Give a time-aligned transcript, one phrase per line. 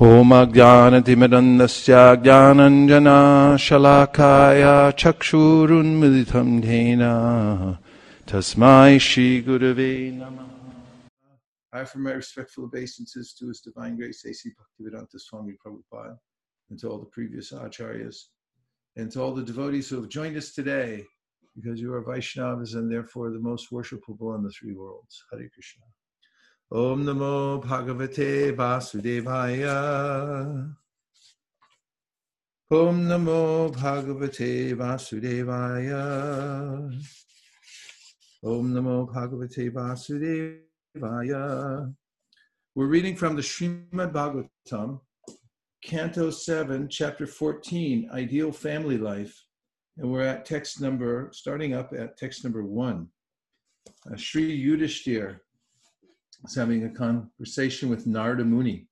[0.00, 1.92] होमज्ञानतिमिरन्दस्य
[2.24, 2.92] ज्ञानञ्जनाशलाकाय
[5.02, 7.02] चक्षुरुन्मिलितं धेन
[8.28, 10.52] तस्मै श्रीगुरवे नमः
[11.72, 14.50] I offer my respectful obeisances to His Divine Grace A.C.
[14.58, 16.16] Bhaktivedanta Swami Prabhupada
[16.70, 18.16] and to all the previous acharyas
[18.96, 21.04] and to all the devotees who have joined us today
[21.54, 25.22] because you are Vaishnavas and therefore the most worshipable in the three worlds.
[25.30, 25.84] Hare Krishna.
[26.73, 29.75] Om Namo Bhagavate Vasudevaya.
[32.71, 35.99] Om Namo Bhagavate Vasudevaya.
[38.41, 39.69] Om Namo Bhagavate
[40.95, 41.93] Vasudevaya.
[42.73, 45.01] We're reading from the Srimad Bhagavatam,
[45.83, 49.37] Canto 7, Chapter 14, Ideal Family Life.
[49.97, 53.09] And we're at text number, starting up at text number one.
[54.09, 55.41] Uh, Sri Yudhishthir
[56.45, 58.87] is having a conversation with Narada Muni.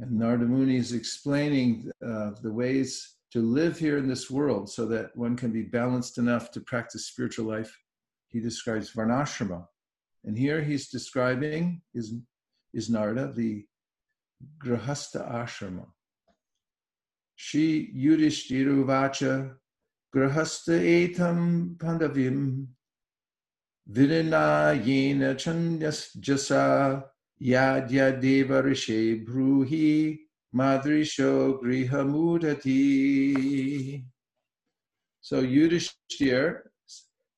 [0.00, 4.86] And Narada Muni is explaining uh, the ways to live here in this world so
[4.86, 7.76] that one can be balanced enough to practice spiritual life.
[8.28, 9.66] He describes Varnashrama.
[10.24, 12.14] And here he's describing, is,
[12.74, 13.64] is Narada, the
[14.58, 15.86] Grahasta Ashrama.
[17.36, 19.54] Shri Yudhishthira
[20.14, 22.66] Grahasta etam pandavim
[23.90, 27.04] Virinayena chandas jasa
[27.40, 30.18] yadya deva rishe bruhi
[30.54, 34.04] madrisho grihamudati.
[35.20, 36.62] So Yudhishthir,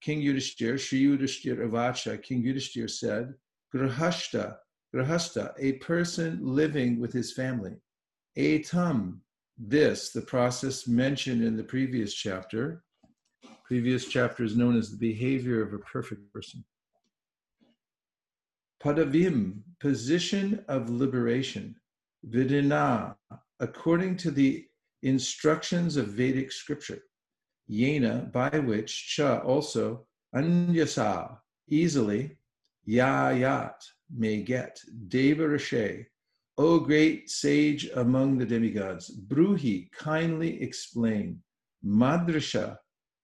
[0.00, 3.34] King Yudhishthir, Sri Yudhishthir Avacha, King Yudhishthir said,
[3.74, 4.56] Grahasta,
[4.94, 7.76] Grahasta, a person living with his family.
[8.36, 9.20] Etam,
[9.58, 12.84] this, the process mentioned in the previous chapter,
[13.68, 16.64] previous chapter is known as the behavior of a perfect person.
[18.82, 21.76] Padavim, position of liberation.
[22.26, 23.14] Vidina,
[23.60, 24.64] according to the
[25.02, 27.02] instructions of Vedic scripture.
[27.70, 31.36] Yena, by which cha also anyasa,
[31.68, 32.38] easily,
[32.88, 33.76] yayat,
[34.16, 35.58] may get, deva
[36.56, 41.42] O great sage among the demigods, Bruhi, kindly explain,
[41.84, 42.78] Madrisha,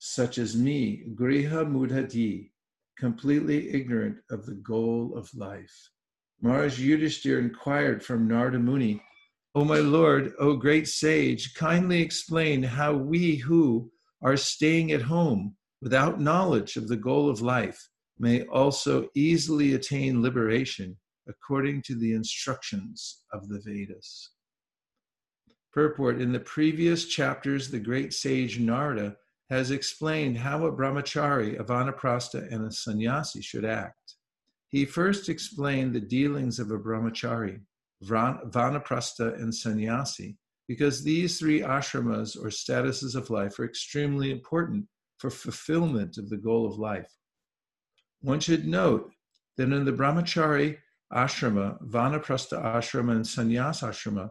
[0.07, 2.51] such as me, Griha Mudhati,
[2.99, 5.91] completely ignorant of the goal of life.
[6.43, 9.03] Maharaj Yudhishthir inquired from Narada Muni,
[9.55, 15.57] O my lord, O great sage, kindly explain how we who are staying at home
[15.81, 17.89] without knowledge of the goal of life
[18.19, 24.33] may also easily attain liberation according to the instructions of the Vedas.
[25.73, 29.17] Purport In the previous chapters, the great sage Narada
[29.51, 34.15] has explained how a brahmachari, a vanaprastha, and a sannyasi should act.
[34.69, 37.61] He first explained the dealings of a brahmachari,
[38.03, 44.87] vanaprastha, and sannyasi, because these three ashramas or statuses of life are extremely important
[45.19, 47.13] for fulfillment of the goal of life.
[48.23, 49.13] One should note
[49.57, 50.79] that in the brahmachari
[51.13, 54.31] ashrama, vanaprastha ashrama, and sannyas ashrama,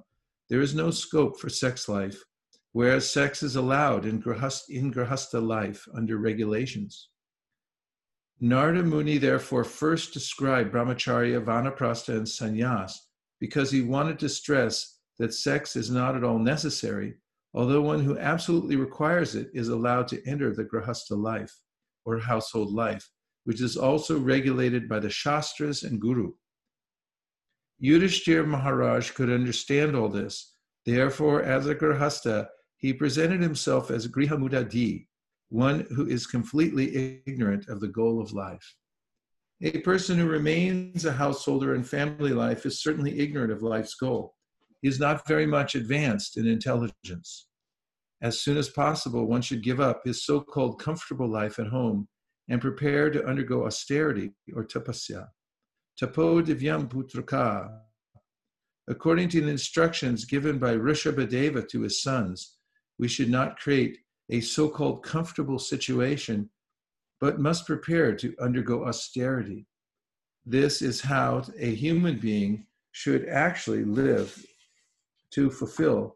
[0.50, 2.22] there is no scope for sex life
[2.74, 7.10] whereas sex is allowed in grahasta, in life under regulations.
[8.42, 12.94] Narada Muni therefore first described brahmacharya, vanaprastha, and sannyas
[13.40, 17.14] because he wanted to stress that sex is not at all necessary,
[17.54, 21.54] although one who absolutely requires it is allowed to enter the grahasta life
[22.06, 23.08] or household life,
[23.46, 26.32] which is also regulated by the Shastras and Guru.
[27.82, 30.56] Yudhishthir Maharaj could understand all this.
[30.86, 32.48] Therefore, as a grahasta,
[32.84, 35.08] he presented himself as Grihamudadi,
[35.48, 38.76] one who is completely ignorant of the goal of life.
[39.62, 44.36] A person who remains a householder in family life is certainly ignorant of life's goal.
[44.82, 47.48] He is not very much advanced in intelligence.
[48.22, 52.10] As soon as possible, one should give up his so called comfortable life at home
[52.50, 55.30] and prepare to undergo austerity or tapasya.
[55.98, 57.80] Tapo divyam putraka.
[58.90, 62.58] According to the instructions given by Rishabhadeva to his sons,
[63.04, 63.98] we should not create
[64.30, 66.50] a so called comfortable situation,
[67.20, 69.66] but must prepare to undergo austerity.
[70.46, 74.30] This is how a human being should actually live
[75.32, 76.16] to fulfill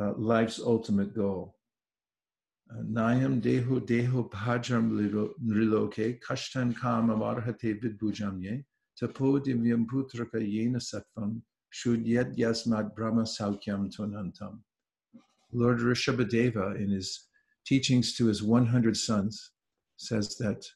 [0.00, 1.54] uh, life's ultimate goal.
[2.98, 4.84] Nayam deho deho bhajam
[5.50, 8.64] nriloke kashtan kama marhate vidbujamye
[8.98, 11.42] tapo divyam putraka yena sattvam
[11.78, 14.54] shudyat yasmat brahma saukyam tonantam.
[15.56, 17.28] Lord Rishabhadeva, in his
[17.64, 19.52] teachings to his 100 sons,
[19.96, 20.66] says that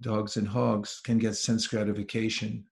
[0.00, 2.64] dogs and hogs can get sense gratification.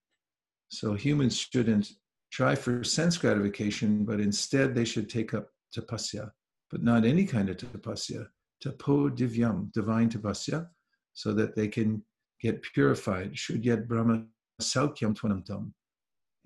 [0.68, 1.90] So humans shouldn't
[2.30, 6.30] try for sense gratification, but instead they should take up tapasya,
[6.70, 8.28] but not any kind of tapasya,
[8.62, 10.68] tapo divyam, divine tapasya,
[11.12, 12.04] so that they can
[12.40, 14.24] get purified, shudyat brahma
[14.62, 15.72] saukyam twanamtam,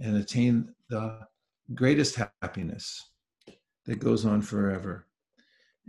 [0.00, 1.20] and attain the
[1.74, 3.10] greatest happiness
[3.86, 5.06] that goes on forever.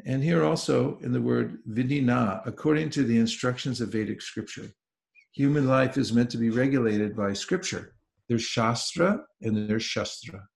[0.05, 4.69] And here also in the word vidina, according to the instructions of Vedic scripture,
[5.31, 7.95] human life is meant to be regulated by scripture.
[8.27, 10.47] There's Shastra and there's Shastra.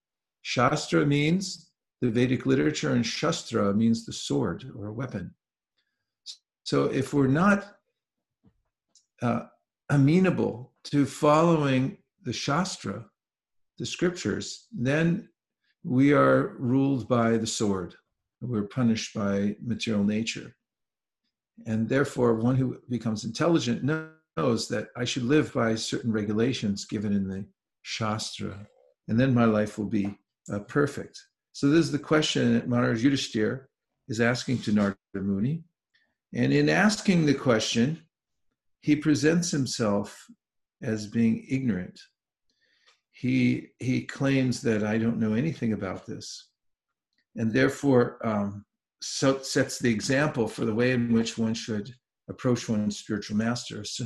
[0.41, 1.69] Shastra means
[2.01, 5.33] the Vedic literature, and Shastra means the sword or a weapon.
[6.63, 7.75] So if we're not
[9.21, 9.42] uh,
[9.89, 13.06] amenable to following the Shastra,
[13.77, 15.30] the scriptures, then
[15.89, 17.95] we are ruled by the sword.
[18.41, 20.56] We're punished by material nature.
[21.65, 23.83] And therefore, one who becomes intelligent
[24.38, 27.44] knows that I should live by certain regulations given in the
[27.81, 28.68] Shastra,
[29.07, 30.15] and then my life will be
[30.53, 31.19] uh, perfect.
[31.53, 33.65] So, this is the question that Maharaj Yudhishthir
[34.07, 35.63] is asking to Narada Muni.
[36.35, 38.00] And in asking the question,
[38.81, 40.27] he presents himself
[40.83, 42.00] as being ignorant.
[43.19, 46.48] He, he claims that I don't know anything about this,
[47.36, 48.63] and therefore um,
[49.01, 51.94] so sets the example for the way in which one should
[52.30, 53.83] approach one's spiritual master.
[53.83, 54.06] So,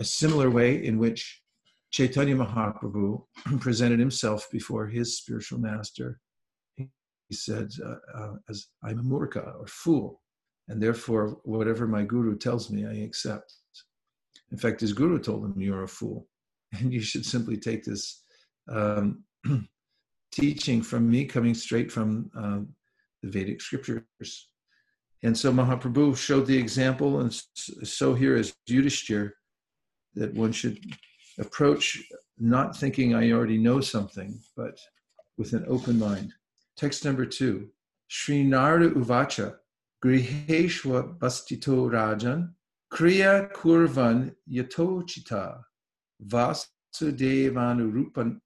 [0.00, 1.42] a similar way in which
[1.92, 3.24] Chaitanya Mahaprabhu
[3.60, 6.18] presented himself before his spiritual master.
[6.76, 6.88] He
[7.30, 10.22] said, uh, uh, "As I'm a murka or fool,
[10.66, 13.54] and therefore whatever my guru tells me, I accept."
[14.50, 16.26] In fact, his guru told him, "You're a fool,
[16.78, 18.22] and you should simply take this
[18.68, 19.24] um,
[20.32, 22.60] teaching from me, coming straight from uh,
[23.22, 24.48] the Vedic scriptures."
[25.24, 27.32] And so Mahaprabhu showed the example, and
[27.84, 29.30] so here is Yudhishthir,
[30.14, 30.78] that one should
[31.38, 32.02] approach
[32.38, 34.78] not thinking I already know something, but
[35.38, 36.32] with an open mind.
[36.76, 37.68] Text number two
[38.08, 39.56] Sri Narada Uvacha,
[40.04, 42.50] Griheshwa Bastito Rajan,
[42.92, 45.62] Kriya Kurvan Yatochita,
[46.26, 48.38] Vasudevanurupan,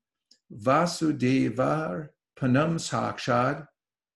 [0.52, 2.08] Vasudevar
[2.38, 3.67] Panam Sakshad,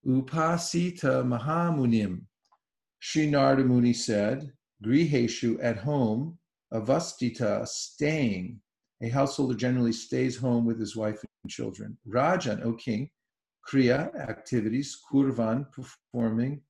[0.07, 2.27] Upasita Mahamunim.
[3.01, 4.53] Sri Narada Muni said,
[4.85, 6.39] Griheshu at home,
[6.73, 8.61] Avastita, staying.
[9.03, 11.97] A householder generally stays home with his wife and children.
[12.07, 13.11] Rajan, O king,
[13.67, 16.61] kriya, activities, kurvan, performing,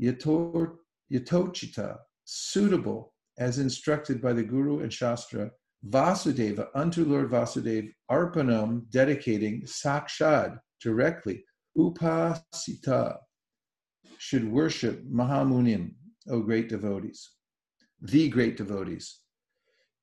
[0.00, 0.76] yator,
[1.10, 5.50] yatochita, suitable as instructed by the Guru and Shastra,
[5.86, 11.44] Vasudeva, unto Lord Vasudeva, arpanam, dedicating, sakshad, directly,
[11.76, 13.16] upasita,
[14.18, 15.92] should worship Mahamunim,
[16.28, 17.30] O great devotees,
[18.00, 19.20] the great devotees.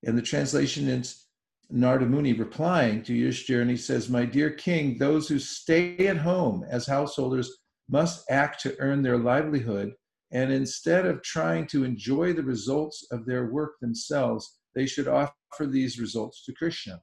[0.04, 1.26] And the translation is
[1.70, 6.18] Narada Muni replying to Yudhishthira, and he says, My dear king, those who stay at
[6.18, 7.52] home as householders
[7.90, 9.94] must act to earn their livelihood.
[10.32, 15.08] And instead of trying to enjoy the results of their work themselves, they should
[15.56, 17.02] offer these results to Krishna.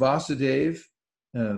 [0.00, 0.80] Vasudev,
[1.38, 1.56] uh,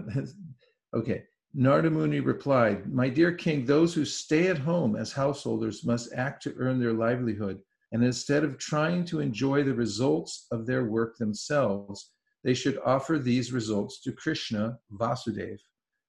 [0.95, 1.23] okay,
[1.57, 6.55] Nardamuni replied, My dear king, those who stay at home as householders must act to
[6.59, 7.61] earn their livelihood
[7.93, 12.11] and instead of trying to enjoy the results of their work themselves,
[12.45, 15.59] they should offer these results to Krishna Vasudev.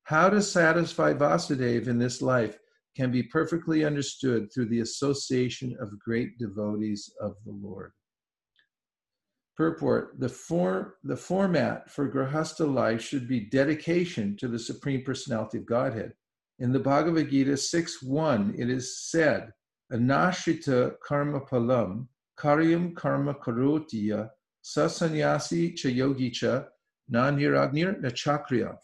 [0.03, 2.57] How to satisfy Vasudev in this life
[2.95, 7.91] can be perfectly understood through the association of great devotees of the Lord.
[9.57, 15.57] Purport the, form, the format for Grahastha life should be dedication to the Supreme Personality
[15.57, 16.13] of Godhead.
[16.59, 19.51] In the Bhagavad Gita 6 1, it is said,
[19.91, 24.29] anashrita karma palam, karyam karma karotiya,
[24.63, 26.65] sasanyasi cha yogi cha,
[27.11, 28.75] naniragnir nachakriya.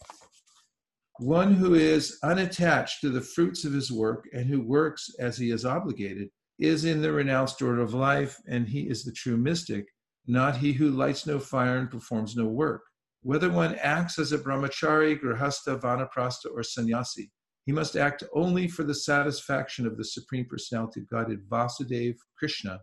[1.20, 5.52] One who is unattached to the fruits of his work and who works as he
[5.52, 9.86] is obligated is in the renounced order of life, and he is the true mystic,
[10.26, 12.82] not he who lights no fire and performs no work.
[13.22, 17.30] Whether one acts as a brahmachari, grihastha, vanaprastha, or sannyasi,
[17.64, 22.80] he must act only for the satisfaction of the Supreme Personality of Godhead, Vasudeva Krishna,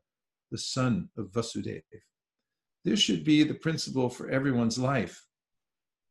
[0.49, 1.81] the son of Vasudeva.
[2.83, 5.23] This should be the principle for everyone's life.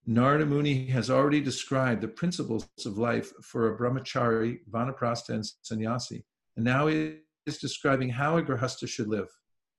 [0.07, 6.25] Narada Muni has already described the principles of life for a brahmachari, vanaprastha, and sannyasi,
[6.57, 9.29] and now he is describing how a grahastha should live.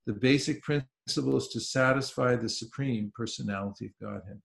[0.07, 4.41] The basic principle is to satisfy the Supreme Personality of Godhead.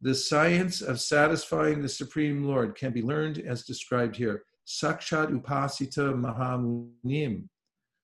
[0.00, 4.44] The science of satisfying the Supreme Lord can be learned as described here.
[4.66, 7.48] Sakshat Upasita Mahamunim.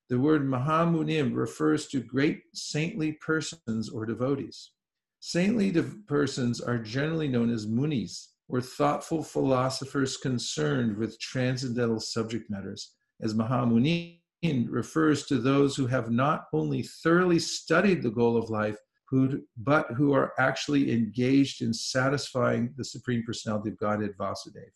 [0.09, 4.71] The word Mahamunim refers to great saintly persons or devotees.
[5.19, 5.71] Saintly
[6.07, 13.33] persons are generally known as munis, or thoughtful philosophers concerned with transcendental subject matters, as
[13.33, 18.77] Mahamuni refers to those who have not only thoroughly studied the goal of life,
[19.09, 24.71] who, but who are actually engaged in satisfying the Supreme Personality of Godhead Vasudeva.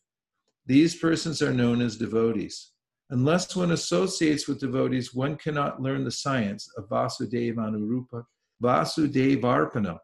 [0.66, 2.72] These persons are known as devotees.
[3.12, 8.24] Unless one associates with devotees, one cannot learn the science of Vasudevanurupa,
[8.62, 9.98] Vasudevarpana,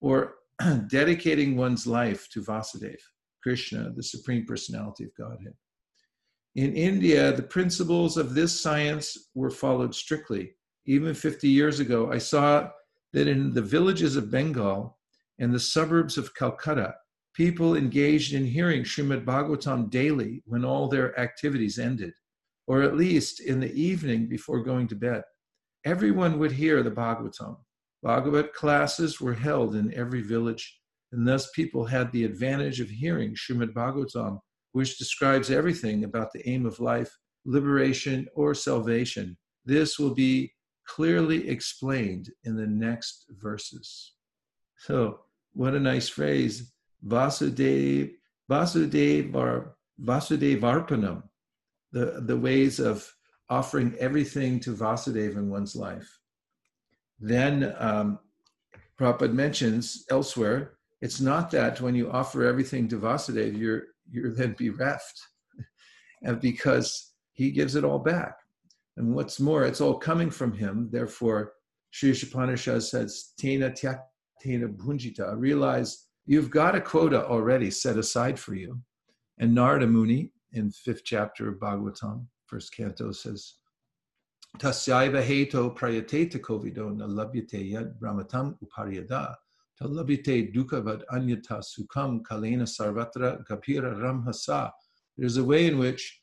[0.00, 0.34] or
[0.88, 3.02] dedicating one's life to Vasudeva,
[3.42, 5.54] Krishna, the Supreme Personality of Godhead.
[6.56, 10.56] In India, the principles of this science were followed strictly.
[10.86, 12.70] Even 50 years ago, I saw
[13.12, 14.98] that in the villages of Bengal
[15.38, 16.94] and the suburbs of Calcutta,
[17.34, 22.12] people engaged in hearing Srimad Bhagavatam daily when all their activities ended,
[22.66, 25.22] or at least in the evening before going to bed.
[25.84, 27.58] Everyone would hear the Bhagavatam.
[28.02, 30.80] Bhagavat classes were held in every village,
[31.12, 34.40] and thus people had the advantage of hearing Srimad Bhagavatam,
[34.72, 37.10] which describes everything about the aim of life,
[37.44, 39.36] liberation, or salvation.
[39.64, 40.52] This will be
[40.86, 44.14] clearly explained in the next verses.
[44.78, 45.20] So,
[45.52, 46.72] what a nice phrase.
[47.06, 48.12] Vasudev,
[48.50, 49.32] Vasudev,
[50.02, 51.22] Vasudevarpanam,
[51.92, 53.12] the, the ways of
[53.48, 56.18] offering everything to Vasudeva in one's life.
[57.18, 58.18] Then um,
[58.98, 64.54] Prabhupada mentions elsewhere, it's not that when you offer everything to Vasudeva, you're, you're then
[64.58, 65.20] bereft,
[66.22, 68.36] and because he gives it all back.
[68.96, 70.88] And what's more, it's all coming from him.
[70.92, 71.54] Therefore,
[71.90, 74.00] Sri Isopanishad says, Tena tyak
[74.44, 75.34] tena bhunjita.
[75.38, 78.78] Realize you've got a quota already set aside for you.
[79.38, 83.54] And Narada Muni, in fifth chapter of Bhagavatam, first canto, says,
[84.58, 89.34] Tasyaiva heto prayateta kovido na labhyate yad brahmatam upariyada.
[89.82, 91.62] Talabhyate dukavad anyata
[92.22, 94.70] kalena sarvatra ramhasa.
[95.16, 96.20] There's a way in which,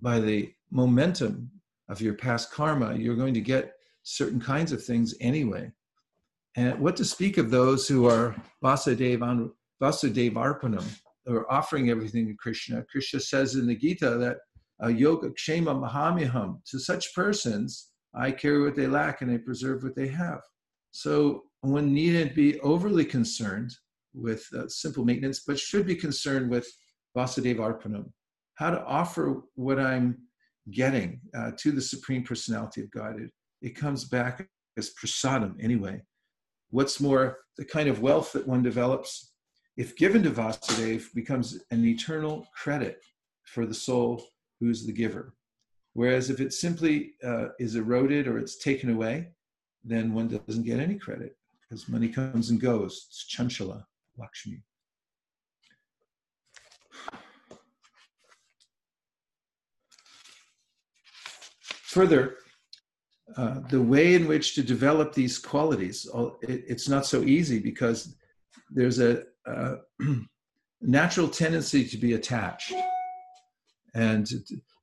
[0.00, 1.50] by the momentum
[1.88, 3.72] of your past karma, you're going to get
[4.02, 5.70] certain kinds of things anyway.
[6.56, 9.50] And what to speak of those who are Vasudev,
[9.82, 10.84] Vasudev Arpanam,
[11.26, 12.84] or offering everything to Krishna.
[12.90, 14.38] Krishna says in the Gita that
[14.82, 16.64] uh, yoga kshema mahamyaham.
[16.70, 20.40] To such persons, I carry what they lack and I preserve what they have.
[20.90, 23.74] So one needn't be overly concerned
[24.14, 26.68] with uh, simple maintenance, but should be concerned with
[27.16, 28.10] Vasudeva Arpanam,
[28.54, 30.18] how to offer what I'm
[30.70, 33.20] getting uh, to the Supreme Personality of God.
[33.20, 33.30] It,
[33.62, 36.02] it comes back as prasadam anyway.
[36.70, 39.32] What's more, the kind of wealth that one develops,
[39.76, 43.00] if given to Vasudeva, becomes an eternal credit
[43.44, 44.22] for the soul
[44.60, 45.34] who's the giver.
[45.94, 49.30] Whereas if it simply uh, is eroded or it's taken away,
[49.82, 51.37] then one doesn't get any credit
[51.68, 53.06] because money comes and goes.
[53.08, 53.84] It's chanchala,
[54.16, 54.62] Lakshmi.
[61.88, 62.36] Further,
[63.36, 66.06] uh, the way in which to develop these qualities,
[66.42, 68.16] it, it's not so easy because
[68.70, 69.76] there's a, a
[70.80, 72.72] natural tendency to be attached
[73.94, 74.28] and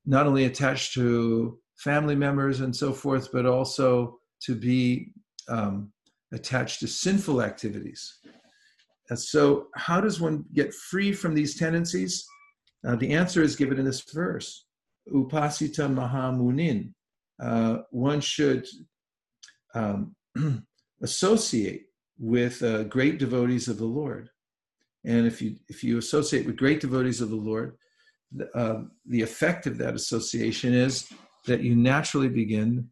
[0.06, 5.12] not only attached to family members and so forth, but also to be
[5.48, 5.92] um,
[6.36, 8.20] attached to sinful activities.
[9.10, 12.26] And so, how does one get free from these tendencies?
[12.86, 14.66] Uh, the answer is given in this verse
[15.12, 16.94] Upasita Mahamunin.
[17.42, 18.66] Uh, one should
[19.74, 20.16] um,
[21.02, 21.84] associate
[22.18, 24.30] with uh, great devotees of the Lord.
[25.06, 27.78] And if you, if you associate with great devotees of the Lord,
[28.56, 31.08] uh, the effect of that association is
[31.46, 32.90] that you naturally begin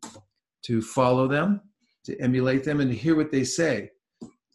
[0.65, 1.61] to follow them,
[2.05, 3.89] to emulate them, and hear what they say.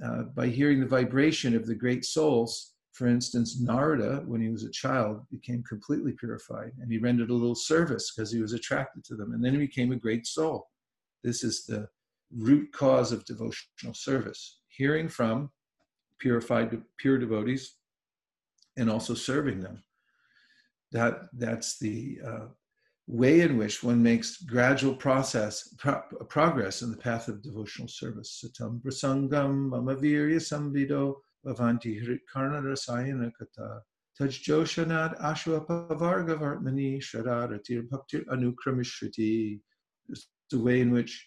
[0.05, 4.63] Uh, by hearing the vibration of the great souls, for instance, Narada, when he was
[4.63, 9.05] a child, became completely purified and he rendered a little service because he was attracted
[9.05, 9.33] to them.
[9.33, 10.69] And then he became a great soul.
[11.25, 11.89] This is the
[12.37, 15.51] root cause of devotional service hearing from
[16.21, 17.75] purified, pure devotees
[18.77, 19.83] and also serving them
[20.93, 22.47] that that's the uh,
[23.09, 28.45] way in which one makes gradual process pro- progress in the path of devotional service.
[28.45, 33.81] Satam prasangam mamavirya samvido bhavanti hritkarna rasayana kata
[34.21, 39.59] tajjoshanad ashwapavarga vartmani shradaratir bhaktir anukramishriti.
[40.11, 41.27] It's the way in which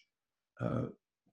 [0.59, 0.83] uh,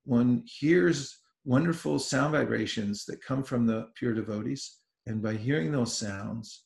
[0.04, 4.78] one hears wonderful sound vibrations that come from the pure devotees.
[5.06, 6.64] And by hearing those sounds,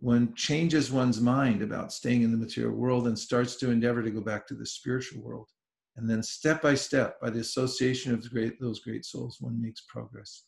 [0.00, 4.10] one changes one's mind about staying in the material world and starts to endeavor to
[4.10, 5.48] go back to the spiritual world.
[5.96, 9.60] And then step by step, by the association of the great, those great souls, one
[9.60, 10.44] makes progress.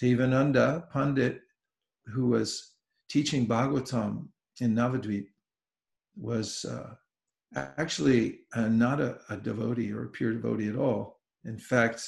[0.00, 1.40] Devananda Pandit,
[2.06, 2.72] who was
[3.08, 4.28] teaching Bhagavatam
[4.60, 5.26] in Navadvip,
[6.14, 6.94] was uh,
[7.54, 11.20] actually uh, not a, a devotee or a pure devotee at all.
[11.44, 12.06] In fact,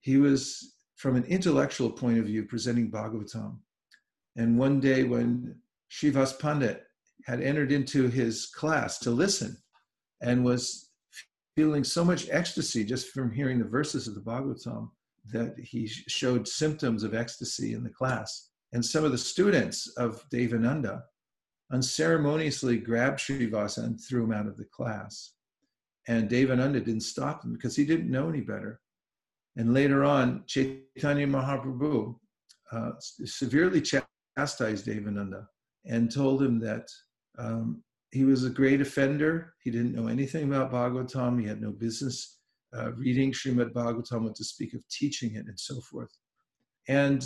[0.00, 3.58] he was, from an intellectual point of view, presenting Bhagavatam.
[4.36, 5.56] And one day when
[5.90, 6.84] Srivas Pandit
[7.24, 9.56] had entered into his class to listen
[10.22, 10.90] and was
[11.56, 14.90] feeling so much ecstasy just from hearing the verses of the Bhagavatam
[15.32, 18.50] that he showed symptoms of ecstasy in the class.
[18.72, 21.02] And some of the students of Devananda
[21.72, 25.32] unceremoniously grabbed Srivasa and threw him out of the class.
[26.08, 28.80] And Devananda didn't stop him because he didn't know any better.
[29.56, 32.16] And later on, Chaitanya Mahaprabhu
[32.72, 35.46] uh, severely chastised Devananda
[35.86, 36.88] and told him that
[37.38, 39.54] um, he was a great offender.
[39.62, 41.40] He didn't know anything about Bhagavatam.
[41.40, 42.38] He had no business
[42.76, 46.10] uh, reading Srimad Bhagavatam, to speak of teaching it and so forth.
[46.88, 47.24] And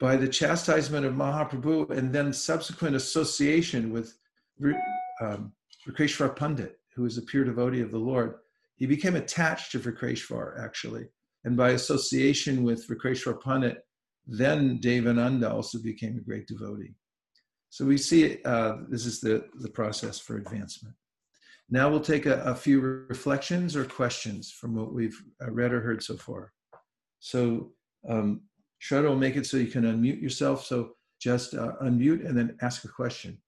[0.00, 4.18] by the chastisement of Mahaprabhu and then subsequent association with
[5.20, 5.52] um,
[5.86, 8.34] Vikreshwar Pandit, who was a pure devotee of the Lord,
[8.76, 11.06] he became attached to Vikreshwar actually.
[11.44, 13.84] And by association with Vikreshwar Pandit,
[14.26, 16.94] then Devananda also became a great devotee.
[17.72, 20.94] So we see uh, this is the, the process for advancement.
[21.70, 25.80] Now we'll take a, a few reflections or questions from what we've uh, read or
[25.80, 26.52] heard so far.
[27.20, 27.72] So
[28.06, 28.42] um,
[28.90, 30.66] will make it so you can unmute yourself.
[30.66, 33.38] So just uh, unmute and then ask a question.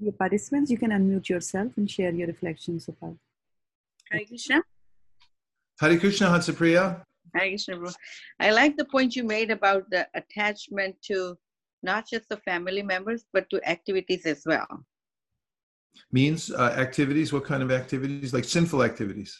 [0.00, 3.14] The participants, you can unmute yourself and share your reflections so far.
[4.10, 4.62] Hare Krishna.
[5.80, 7.02] Hare Krishna, Hansapriya.
[7.34, 7.92] Hare Krishna.
[8.38, 11.36] I like the point you made about the attachment to
[11.82, 14.66] not just the family members, but to activities as well.
[16.12, 18.32] Means uh, activities, what kind of activities?
[18.32, 19.36] Like sinful activities.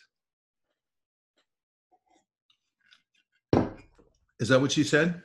[4.41, 5.23] Is that what she said?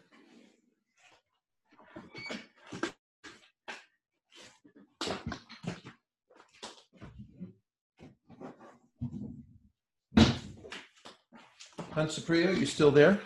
[11.96, 13.20] Hansapriya, you still there?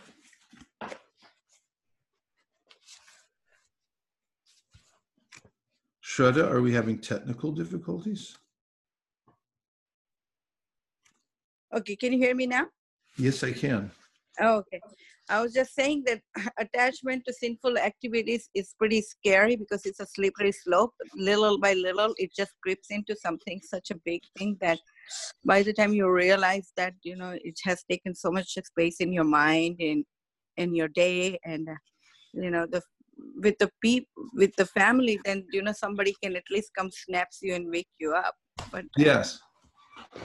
[6.03, 8.37] Shraddha, are we having technical difficulties?
[11.73, 12.65] Okay, can you hear me now?
[13.17, 13.89] Yes, I can.
[14.41, 14.81] Oh, okay.
[15.29, 16.21] I was just saying that
[16.57, 20.93] attachment to sinful activities is pretty scary because it's a slippery slope.
[21.15, 24.79] Little by little, it just creeps into something such a big thing that
[25.45, 29.13] by the time you realize that you know it has taken so much space in
[29.13, 30.05] your mind and
[30.57, 31.75] in your day, and uh,
[32.33, 32.81] you know the
[33.41, 37.39] with the people with the family, then you know somebody can at least come snaps
[37.41, 38.35] you and wake you up.
[38.71, 39.39] But uh, yes,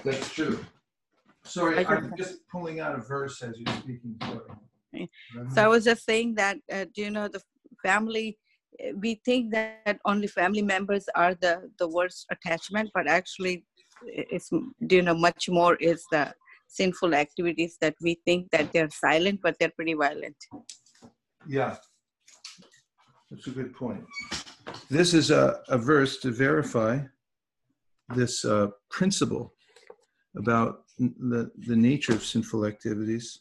[0.04, 0.64] that's true.
[1.44, 4.16] Sorry, I'm just pulling out a verse as you're speaking.
[4.22, 5.08] Sorry.
[5.50, 7.40] So I was just saying that, uh, you know, the
[7.82, 8.38] family,
[8.78, 13.64] eh, we think that only family members are the, the worst attachment, but actually
[14.06, 16.34] it's, you know, much more is the
[16.68, 20.36] sinful activities that we think that they're silent, but they're pretty violent.
[21.46, 21.76] Yeah,
[23.30, 24.04] that's a good point.
[24.88, 27.00] This is a, a verse to verify
[28.14, 29.54] this uh, principle
[30.36, 33.40] about the, the nature of sinful activities.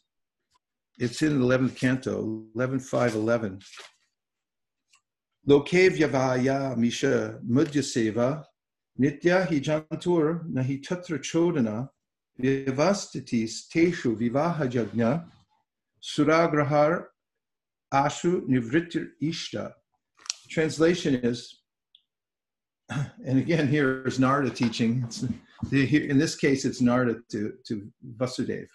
[0.98, 3.60] It's in the 11th canto, 11, 5, 11.
[5.48, 7.40] Loke vyavaya misha
[9.00, 11.90] nitya hijantur nahi tatra chodana
[12.40, 15.26] vivastitis teshu vivaha jagna
[16.02, 17.06] suragrahar
[17.94, 19.74] ashu nivritir ishta.
[20.50, 21.62] Translation is,
[22.90, 25.08] and again, here is Narada teaching.
[25.72, 28.68] in this case, it's Narada to, to Vasudev.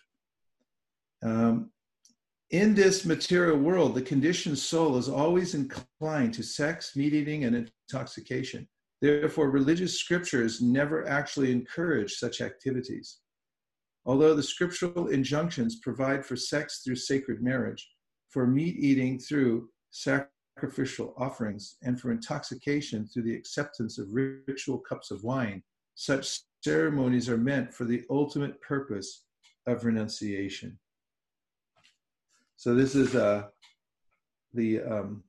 [1.23, 1.71] Um,
[2.51, 7.69] in this material world, the conditioned soul is always inclined to sex, meat eating, and
[7.91, 8.69] intoxication.
[9.01, 13.19] Therefore, religious scriptures never actually encourage such activities.
[14.07, 17.89] Although the scriptural injunctions provide for sex through sacred marriage,
[18.31, 25.11] for meat eating through sacrificial offerings, and for intoxication through the acceptance of ritual cups
[25.11, 25.63] of wine,
[25.95, 29.25] such ceremonies are meant for the ultimate purpose
[29.67, 30.79] of renunciation.
[32.57, 33.49] So this is uh,
[34.55, 35.25] the um,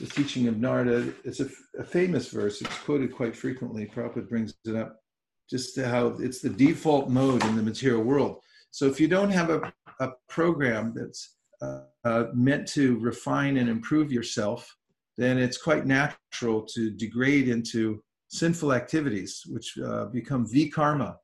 [0.00, 1.12] the teaching of Narada.
[1.24, 2.60] It's a, a, famous verse.
[2.60, 3.86] It's quoted quite frequently.
[3.86, 5.00] Prabhupada brings it up
[5.48, 8.38] just how it's the default mode in the material world.
[8.70, 13.68] So if you don't have a, a program that's uh, uh, meant to refine and
[13.68, 14.74] improve yourself,
[15.16, 21.16] then it's quite natural to degrade into sinful activities, which uh, become vikarma.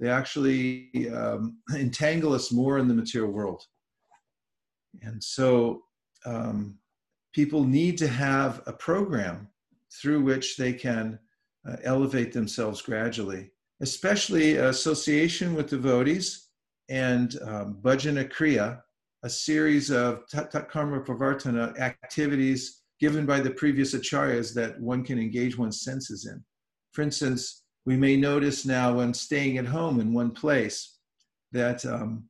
[0.00, 3.62] They actually um, entangle us more in the material world.
[5.02, 5.82] And so
[6.26, 6.78] um,
[7.32, 9.48] people need to have a program
[9.90, 11.18] through which they can
[11.68, 16.48] uh, elevate themselves gradually, especially association with devotees
[16.88, 18.80] and um, bhajana kriya,
[19.22, 25.18] a series of tat karma pravartana activities given by the previous acharyas that one can
[25.18, 26.42] engage one's senses in.
[26.92, 30.98] For instance, we may notice now when staying at home in one place
[31.52, 32.24] that um,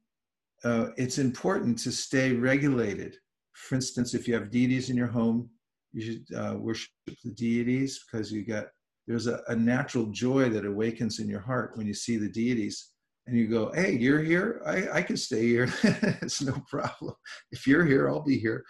[0.64, 3.16] uh, it's important to stay regulated.
[3.62, 5.48] For instance, if you have deities in your home,
[5.92, 6.90] you should uh, worship
[7.24, 8.68] the deities because you get
[9.06, 12.92] there's a, a, natural joy that awakens in your heart when you see the deities
[13.26, 14.62] and you go hey you're here.
[14.66, 15.72] I, I can stay here.
[16.22, 17.14] It's no problem.
[17.50, 18.64] If you're here i'll be here.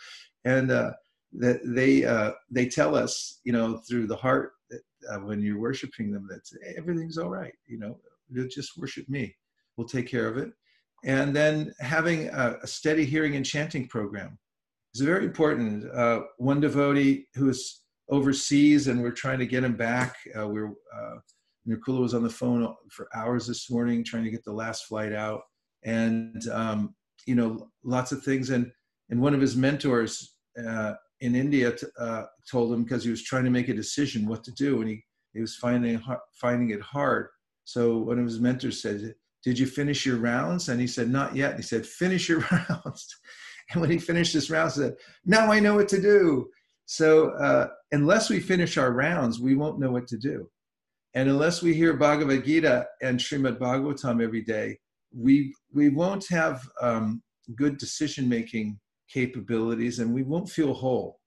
[0.45, 0.93] And uh,
[1.35, 5.61] that they uh, they tell us you know through the heart that, uh, when you're
[5.61, 7.55] worshiping them that hey, everything's all right.
[7.67, 7.99] You know
[8.31, 9.35] you'll just worship me.
[9.77, 10.51] We'll take care of it.
[11.05, 14.39] And then having a, a steady hearing and chanting program
[14.95, 15.91] is very important.
[15.91, 20.17] Uh, one devotee who is overseas and we're trying to get him back.
[20.39, 21.17] Uh, we're uh,
[21.87, 25.43] was on the phone for hours this morning trying to get the last flight out,
[25.85, 26.95] and um,
[27.27, 28.51] you know lots of things.
[28.51, 28.71] And
[29.11, 33.23] and one of his mentors uh, in India t- uh, told him because he was
[33.23, 36.03] trying to make a decision what to do, and he he was finding
[36.35, 37.29] finding it hard.
[37.65, 41.37] So one of his mentors said, "Did you finish your rounds?" And he said, "Not
[41.37, 43.07] yet." And he said, "Finish your rounds."
[43.73, 46.49] And when he finished his rounds, he said, Now I know what to do.
[46.87, 50.49] So uh, unless we finish our rounds, we won't know what to do.
[51.15, 54.79] And unless we hear Bhagavad Gita and Srimad Bhagavatam every day,
[55.15, 57.23] we, we won't have um,
[57.55, 61.21] good decision making capabilities and we won't feel whole.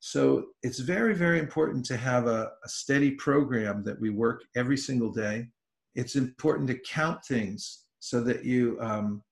[0.00, 4.76] So it's very, very important to have a, a steady program that we work every
[4.76, 5.46] single day.
[5.94, 9.22] It's important to count things so that you um,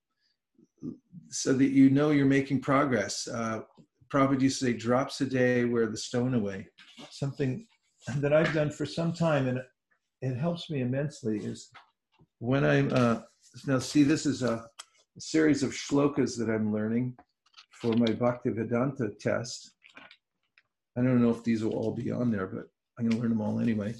[1.29, 3.27] so that you know you're making progress.
[3.27, 3.61] Uh,
[4.09, 6.67] Prabhupada used to say, drops a day wear the stone away.
[7.09, 7.67] Something
[8.17, 9.59] that I've done for some time, and
[10.21, 11.69] it helps me immensely, is
[12.39, 13.21] when I'm, uh,
[13.65, 14.69] now see, this is a,
[15.17, 17.17] a series of shlokas that I'm learning
[17.71, 19.71] for my Bhaktivedanta test.
[20.97, 22.65] I don't know if these will all be on there, but
[22.97, 23.93] I'm going to learn them all anyway.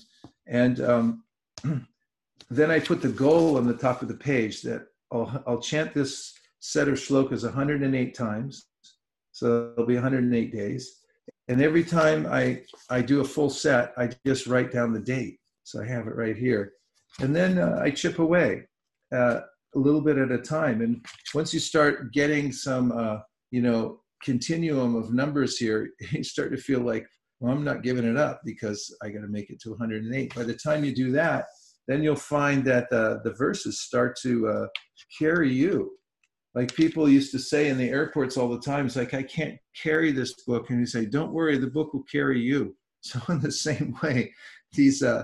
[0.48, 1.24] And um,
[2.50, 5.94] then I put the goal on the top of the page that I'll, I'll chant
[5.94, 6.34] this
[6.68, 8.68] set of shlokas 108 times.
[9.32, 10.98] So it'll be 108 days.
[11.48, 15.40] And every time I, I do a full set, I just write down the date.
[15.64, 16.74] So I have it right here.
[17.22, 18.64] And then uh, I chip away
[19.16, 19.40] uh,
[19.76, 20.82] a little bit at a time.
[20.82, 23.20] And once you start getting some, uh,
[23.52, 27.08] you know, continuum of numbers here, you start to feel like,
[27.40, 30.36] well, I'm not giving it up because I got to make it to 108.
[30.36, 31.46] By the time you do that,
[31.88, 34.68] then you'll find that uh, the verses start to uh,
[35.18, 35.98] carry you
[36.58, 39.60] like people used to say in the airports all the time, it's like, I can't
[39.80, 40.72] carry this book.
[40.72, 42.76] And you say, don't worry, the book will carry you.
[43.02, 44.34] So in the same way,
[44.74, 45.24] these, uh,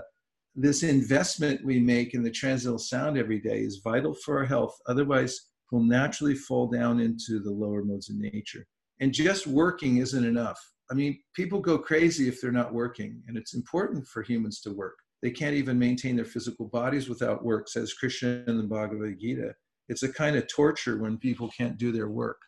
[0.56, 4.78] this investment we make in the transcendental sound every day is vital for our health.
[4.88, 8.65] Otherwise, we'll naturally fall down into the lower modes of nature.
[9.02, 10.60] And just working isn't enough.
[10.91, 14.72] I mean, people go crazy if they're not working, and it's important for humans to
[14.72, 14.96] work.
[15.24, 19.56] They can't even maintain their physical bodies without work, says Krishna in the Bhagavad Gita.
[19.89, 22.39] It's a kind of torture when people can't do their work.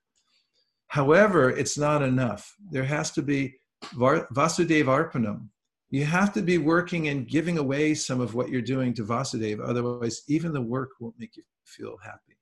[0.88, 2.56] However, it's not enough.
[2.72, 3.56] There has to be
[3.94, 5.50] Vasudev Arpanam.
[5.90, 9.60] You have to be working and giving away some of what you're doing to Vasudev.
[9.64, 12.38] Otherwise, even the work won't make you feel happy.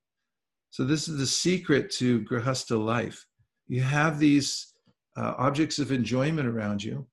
[0.69, 3.25] So, this is the secret to Grihastha life.
[3.67, 4.73] You have these
[5.15, 7.05] uh, objects of enjoyment around you,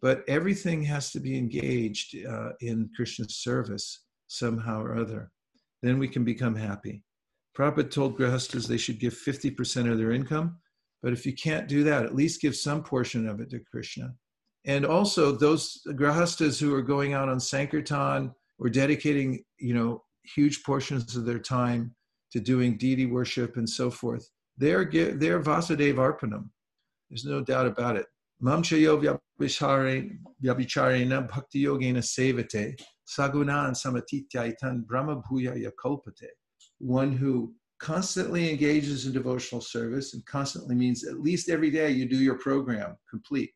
[0.00, 5.30] but everything has to be engaged uh, in Krishna's service somehow or other.
[5.82, 7.02] Then we can become happy.
[7.60, 10.56] Prabhupada told grihastas they should give 50% of their income,
[11.02, 14.14] but if you can't do that, at least give some portion of it to Krishna.
[14.64, 20.02] And also those grihastas who are going out on Sankirtan or dedicating, you know,
[20.34, 21.94] huge portions of their time
[22.32, 26.48] to doing deity worship and so forth, they're, they're Vasudev Arpanam.
[27.10, 28.06] There's no doubt about it.
[28.42, 28.98] Mamchayo
[30.42, 36.28] vyabhicharena bhakti yogena sevate sagunan samatitya brahma bhuya yakalpate
[36.80, 42.06] one who constantly engages in devotional service and constantly means at least every day you
[42.06, 43.52] do your program complete.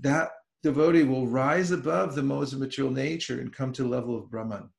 [0.00, 0.30] That
[0.62, 4.30] devotee will rise above the modes of material nature and come to the level of
[4.30, 4.70] Brahman.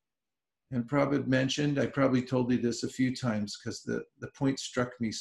[0.71, 4.59] And Prabhupada mentioned, I probably told you this a few times because the, the point
[4.59, 5.11] struck me.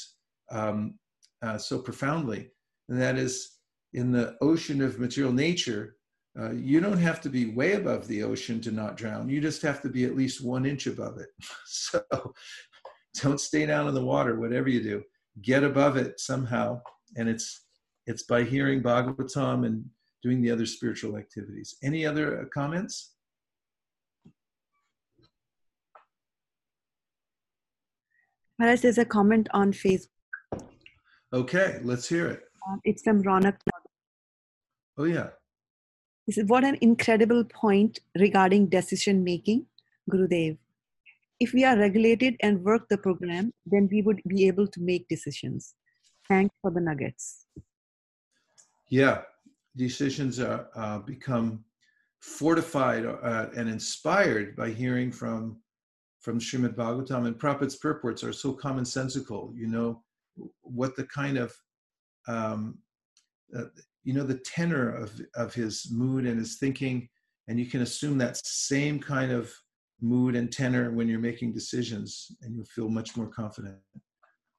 [0.50, 0.98] Um,
[1.42, 2.50] uh, so profoundly,
[2.88, 3.58] and that is
[3.92, 5.95] in the ocean of material nature,
[6.38, 9.28] uh, you don't have to be way above the ocean to not drown.
[9.28, 11.28] You just have to be at least one inch above it.
[11.66, 12.02] so
[13.22, 15.02] don't stay down in the water, whatever you do.
[15.40, 16.82] Get above it somehow.
[17.16, 17.64] And it's
[18.06, 19.84] it's by hearing Bhagavatam and
[20.22, 21.76] doing the other spiritual activities.
[21.82, 23.14] Any other uh, comments?
[28.58, 30.08] Maharaj, there's a comment on Facebook.
[31.32, 32.42] Okay, let's hear it.
[32.70, 33.56] Uh, it's from Ronak.
[34.96, 35.28] Oh, yeah.
[36.26, 39.66] He said, What an incredible point regarding decision making,
[40.10, 40.58] Gurudev.
[41.38, 45.06] If we are regulated and work the program, then we would be able to make
[45.08, 45.74] decisions.
[46.28, 47.46] Thanks for the nuggets.
[48.88, 49.22] Yeah,
[49.76, 51.64] decisions are uh, become
[52.20, 55.58] fortified uh, and inspired by hearing from
[56.20, 59.56] from Srimad Bhagavatam and Prabhupada's purports are so commonsensical.
[59.56, 60.02] You know
[60.62, 61.54] what the kind of
[62.26, 62.78] um,
[63.56, 63.64] uh,
[64.06, 67.08] you know the tenor of of his mood and his thinking,
[67.48, 69.52] and you can assume that same kind of
[70.00, 73.76] mood and tenor when you're making decisions, and you'll feel much more confident.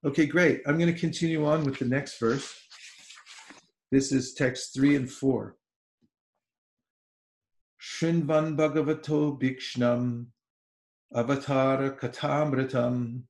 [0.06, 0.62] Okay, great.
[0.68, 2.54] I'm going to continue on with the next verse.
[3.90, 5.56] This is text three and four.
[7.82, 10.26] Shinvan Bhagavato Bhikshnam
[11.16, 13.24] Avatara Katamritam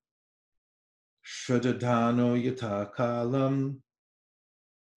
[1.47, 3.77] Yata Kalam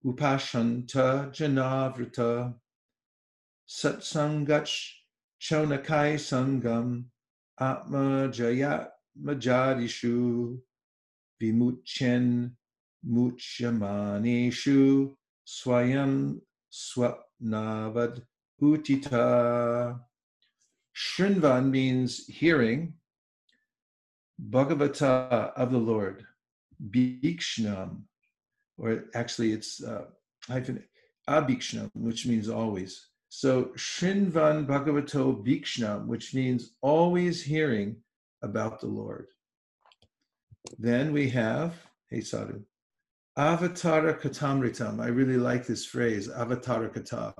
[0.05, 2.53] Upashanta Janavrita
[3.69, 4.71] Satsangach
[5.39, 7.05] Chaunakai Sangam
[7.59, 8.89] Atma Jayat
[9.23, 10.57] Majadishu
[11.41, 12.51] Vimuchen
[13.07, 14.85] Muchamanishu
[15.47, 16.39] Swayam
[16.71, 18.23] Swapnavad
[18.61, 19.99] Utita
[20.95, 22.93] Shrinvan means hearing,
[24.49, 26.25] Bhagavata of the Lord,
[26.89, 28.03] Bhikshnam,
[28.81, 30.05] or actually it's uh,
[30.47, 30.83] hyphen
[31.29, 33.07] Abhikshnam, which means always.
[33.29, 37.95] So Shrinvan Bhagavato Bhikshnam, which means always hearing
[38.41, 39.27] about the Lord.
[40.77, 41.75] Then we have,
[42.09, 42.61] hey Sadhu,
[43.37, 44.99] Avatara Katamritam.
[44.99, 47.33] I really like this phrase, Avatara Kata.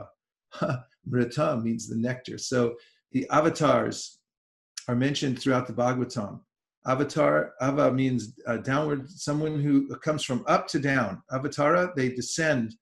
[1.10, 2.38] Mritam means the nectar.
[2.38, 2.76] So
[3.12, 4.20] the avatars
[4.88, 6.40] are mentioned throughout the Bhagavatam.
[6.88, 11.22] Avatar, ava means uh, downward, someone who comes from up to down.
[11.32, 12.74] Avatara, they descend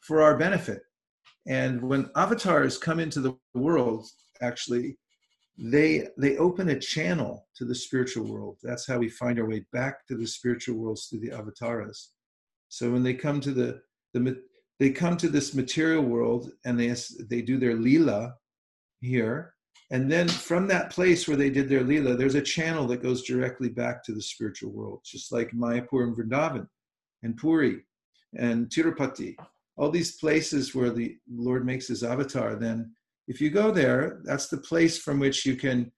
[0.00, 0.82] for our benefit.
[1.48, 4.06] And when avatars come into the world,
[4.42, 4.98] actually,
[5.58, 8.58] they they open a channel to the spiritual world.
[8.62, 12.10] That's how we find our way back to the spiritual worlds through the avatars.
[12.68, 13.80] So when they come to the
[14.12, 14.42] the
[14.78, 16.94] they come to this material world and they
[17.30, 18.34] they do their lila
[19.00, 19.54] here,
[19.90, 23.22] and then from that place where they did their lila, there's a channel that goes
[23.22, 26.66] directly back to the spiritual world, just like Mayapur and Vrindavan
[27.22, 27.84] and Puri
[28.36, 29.36] and Tirupati,
[29.76, 32.56] all these places where the Lord makes his avatar.
[32.56, 32.92] Then,
[33.28, 35.92] if you go there, that's the place from which you can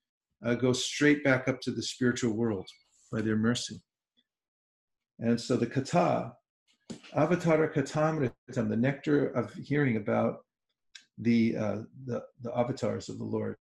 [0.44, 2.66] uh, go straight back up to the spiritual world
[3.10, 3.80] by their mercy.
[5.18, 6.32] And so the kata,
[7.16, 10.40] avatara katamritam, the nectar of hearing about
[11.18, 13.56] the, uh, the, the avatars of the Lord.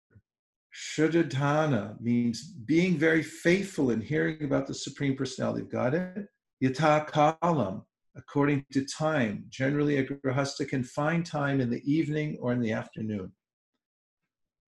[0.76, 6.28] Shradadhana means being very faithful in hearing about the Supreme Personality of Godhead.
[6.62, 7.84] Yata kalam,
[8.14, 9.46] according to time.
[9.48, 13.32] Generally, a grahasta can find time in the evening or in the afternoon.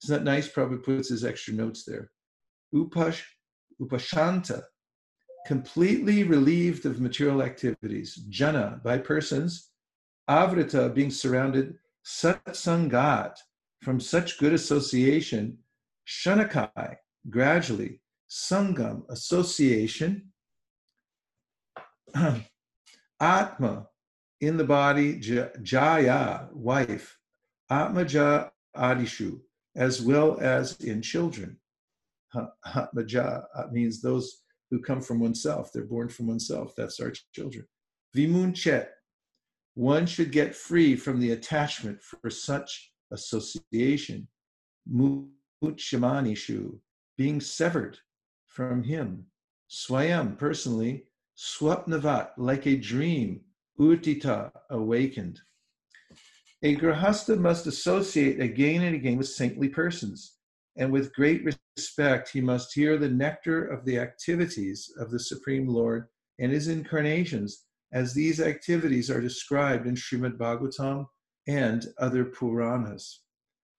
[0.02, 0.48] Isn't that nice?
[0.48, 2.10] Probably puts his extra notes there.
[2.74, 3.22] Upash,
[3.82, 4.62] upashanta,
[5.46, 8.14] completely relieved of material activities.
[8.30, 9.70] Jana, by persons.
[10.30, 11.74] Avrita, being surrounded.
[12.06, 13.36] Satsangat,
[13.82, 15.58] from such good association
[16.08, 16.96] Shanakai,
[17.28, 20.32] gradually, Sangam, association,
[23.20, 23.86] Atma,
[24.40, 25.20] in the body,
[25.62, 27.18] Jaya, wife,
[27.70, 29.40] Atmaja Adishu,
[29.76, 31.58] as well as in children.
[32.34, 37.66] Atmaja uh, means those who come from oneself, they're born from oneself, that's our children.
[38.16, 38.88] Vimunchet,
[39.74, 44.28] one should get free from the attachment for such association.
[45.62, 46.78] Uchamanishu,
[47.16, 47.98] being severed
[48.46, 49.26] from him.
[49.68, 53.40] Swayam, personally, swapnavat, like a dream,
[53.78, 55.40] utita, awakened.
[56.62, 60.38] A grahasta must associate again and again with saintly persons,
[60.76, 61.44] and with great
[61.76, 66.08] respect he must hear the nectar of the activities of the Supreme Lord
[66.40, 71.06] and his incarnations, as these activities are described in Srimad Bhagavatam
[71.46, 73.20] and other Puranas.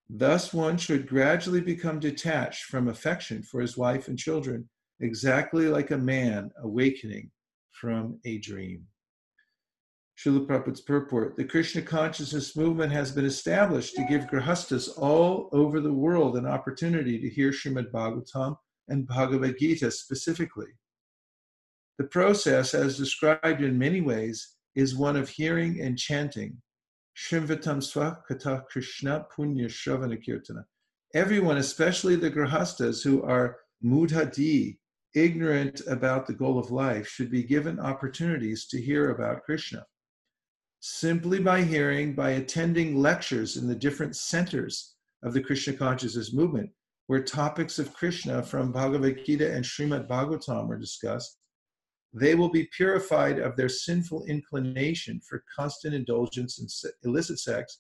[0.09, 4.67] Thus, one should gradually become detached from affection for his wife and children,
[4.99, 7.29] exactly like a man awakening
[7.71, 8.87] from a dream.
[10.17, 11.37] Srila Prabhupada's purport.
[11.37, 16.45] The Krishna consciousness movement has been established to give grahastas all over the world an
[16.45, 18.57] opportunity to hear Srimad Bhagavatam
[18.89, 20.67] and Bhagavad Gita specifically.
[21.99, 26.61] The process, as described in many ways, is one of hearing and chanting.
[27.19, 30.63] Shrimvatam Swa Kata Krishna Punya Shravana Kirtana.
[31.13, 34.77] Everyone, especially the grahastas who are mudhadi,
[35.13, 39.85] ignorant about the goal of life, should be given opportunities to hear about Krishna
[40.79, 46.69] simply by hearing, by attending lectures in the different centers of the Krishna consciousness movement,
[47.07, 51.38] where topics of Krishna from Bhagavad Gita and Srimad Bhagavatam are discussed,
[52.13, 56.67] they will be purified of their sinful inclination for constant indulgence in
[57.03, 57.79] illicit sex,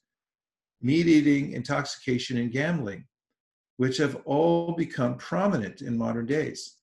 [0.81, 3.05] meat eating, intoxication, and gambling,
[3.77, 6.77] which have all become prominent in modern days.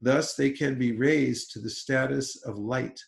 [0.00, 3.00] Thus, they can be raised to the status of light.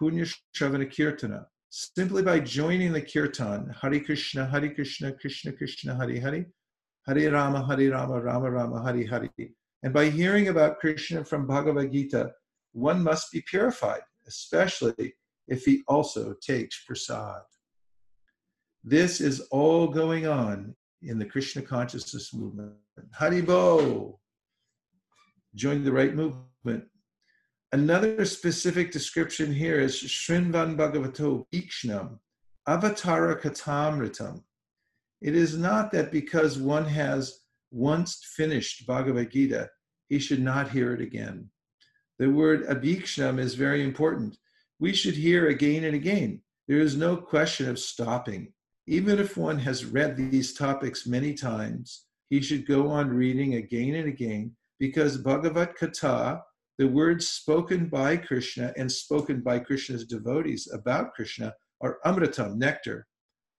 [0.00, 6.18] Punya Shravana Kirtana, simply by joining the kirtan, Hari Krishna, Hari Krishna, Krishna Krishna, Hari
[6.18, 6.46] Hari,
[7.06, 9.30] Hari Rama, Hari Rama, Rama Rama, Hari Hari.
[9.82, 12.32] And by hearing about Krishna from Bhagavad Gita,
[12.72, 15.14] one must be purified, especially
[15.48, 17.42] if he also takes prasad.
[18.84, 22.72] This is all going on in the Krishna consciousness movement.
[23.18, 24.18] Haribol!
[25.54, 26.84] Join the right movement.
[27.72, 32.18] Another specific description here is Shrinvan Bhagavato Ikshnam,
[32.68, 34.42] Avatara Katamritam.
[35.20, 39.68] It is not that because one has once finished Bhagavad Gita,
[40.08, 41.50] he should not hear it again.
[42.20, 44.36] The word abhikshnam is very important.
[44.78, 46.42] We should hear again and again.
[46.68, 48.52] There is no question of stopping.
[48.86, 53.94] Even if one has read these topics many times, he should go on reading again
[53.94, 56.42] and again because Bhagavad Gita
[56.76, 63.06] the words spoken by Krishna and spoken by Krishna's devotees about Krishna are amritam, nectar.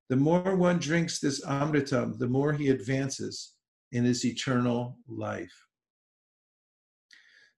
[0.10, 3.54] The more one drinks this amritam, the more he advances
[3.92, 5.68] in his eternal life.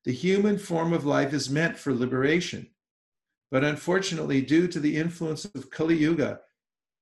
[0.06, 2.70] The human form of life is meant for liberation.
[3.52, 6.42] But unfortunately, due to the influence of Kali Yuga,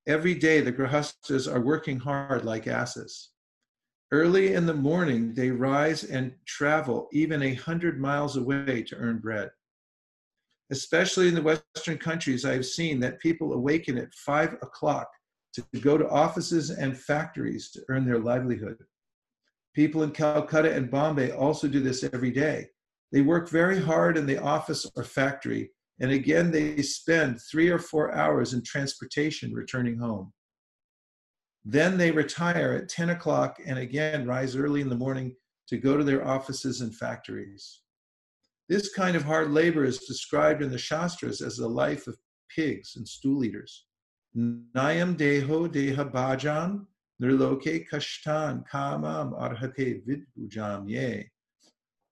[0.06, 3.30] every day the grahastas are working hard like asses.
[4.12, 9.20] Early in the morning, they rise and travel even a hundred miles away to earn
[9.20, 9.50] bread.
[10.70, 15.10] Especially in the Western countries, I have seen that people awaken at five o'clock
[15.54, 18.78] to go to offices and factories to earn their livelihood.
[19.74, 22.68] People in Calcutta and Bombay also do this every day.
[23.12, 27.80] They work very hard in the office or factory, and again, they spend three or
[27.80, 30.34] four hours in transportation returning home.
[31.64, 35.36] Then they retire at 10 o'clock and again rise early in the morning
[35.68, 37.82] to go to their offices and factories.
[38.68, 42.18] This kind of hard labor is described in the Shastras as the life of
[42.56, 43.86] pigs and stool eaters.
[44.36, 46.86] Nayam deho deha bhajan
[47.22, 51.31] nirloke kashtan kamam arhate vidbujam ye.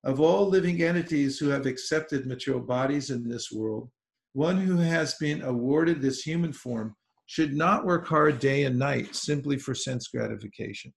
[0.03, 3.89] Of all living entities who have accepted material bodies in this world,
[4.33, 9.15] one who has been awarded this human form should not work hard day and night
[9.15, 10.93] simply for sense gratification,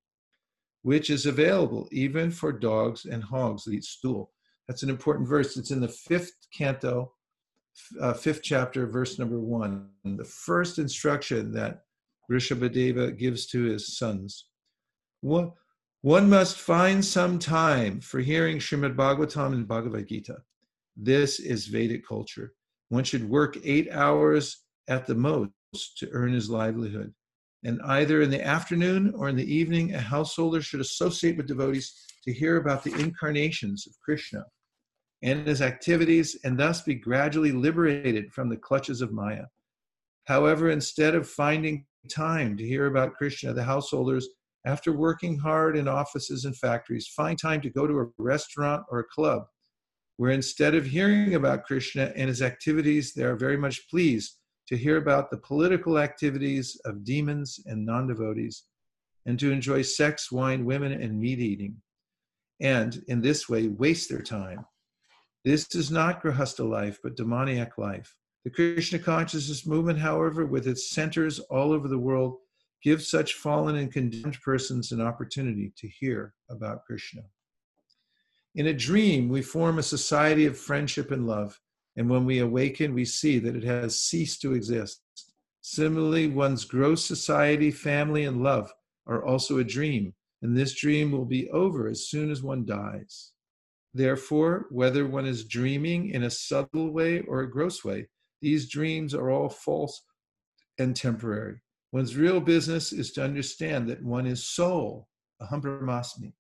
[0.83, 4.31] which is available even for dogs and hogs that eat stool.
[4.69, 5.57] That's an important verse.
[5.57, 7.13] It's in the fifth canto,
[8.01, 9.89] uh, fifth chapter, verse number one.
[10.05, 11.81] The first instruction that
[12.31, 14.47] Rishabhadeva gives to his sons.
[15.21, 15.53] One,
[16.03, 20.39] one must find some time for hearing Srimad Bhagavatam and Bhagavad Gita.
[20.97, 22.55] This is Vedic culture.
[22.89, 25.53] One should work eight hours at the most
[25.99, 27.15] to earn his livelihood.
[27.65, 31.95] And either in the afternoon or in the evening, a householder should associate with devotees
[32.25, 34.45] to hear about the incarnations of Krishna
[35.23, 39.45] and his activities and thus be gradually liberated from the clutches of Maya.
[40.25, 44.29] However, instead of finding time to hear about Krishna, the householders,
[44.65, 49.01] after working hard in offices and factories, find time to go to a restaurant or
[49.01, 49.45] a club
[50.17, 54.39] where instead of hearing about Krishna and his activities, they are very much pleased
[54.69, 58.65] to hear about the political activities of demons and non devotees,
[59.27, 61.77] and to enjoy sex, wine, women, and meat eating,
[62.61, 64.65] and in this way waste their time.
[65.45, 68.15] This is not Grahasta life, but demoniac life.
[68.45, 72.37] The Krishna consciousness movement, however, with its centers all over the world,
[72.83, 77.23] gives such fallen and condemned persons an opportunity to hear about Krishna.
[78.55, 81.59] In a dream, we form a society of friendship and love
[81.97, 85.03] and when we awaken, we see that it has ceased to exist.
[85.61, 88.73] Similarly, one's gross society, family, and love
[89.07, 93.33] are also a dream, and this dream will be over as soon as one dies.
[93.95, 98.09] Therefore, whether one is dreaming in a subtle way or a gross way,
[98.41, 100.03] These dreams are all false
[100.77, 101.61] and temporary.
[101.93, 105.09] One's real business is to understand that one is soul,
[105.43, 106.33] aham brahmasmi,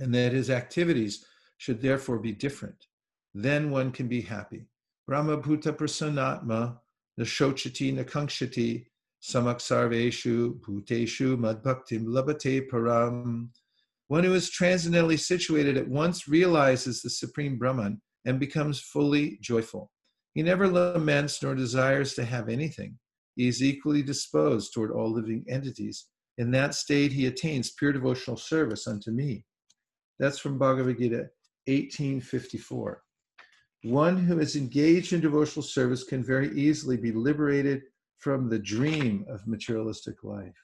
[0.00, 1.24] and that his activities
[1.58, 2.86] should therefore be different.
[3.32, 4.66] Then one can be happy.
[5.06, 6.78] Brahma bhuta prasannatma,
[7.18, 8.86] nashochati nakankshati,
[9.22, 13.50] samaksarveshu bhuteshu madbhaktim labate param.
[14.08, 19.92] One who is transcendently situated at once realizes the supreme Brahman and becomes fully joyful.
[20.34, 22.98] He never laments nor desires to have anything.
[23.36, 26.06] He is equally disposed toward all living entities.
[26.38, 29.44] In that state, he attains pure devotional service unto me.
[30.18, 31.30] That's from Bhagavad Gita
[31.66, 33.02] 1854.
[33.82, 37.82] One who is engaged in devotional service can very easily be liberated
[38.18, 40.56] from the dream of materialistic life.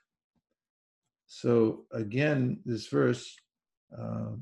[1.26, 3.34] So, again, this verse
[3.98, 4.32] uh,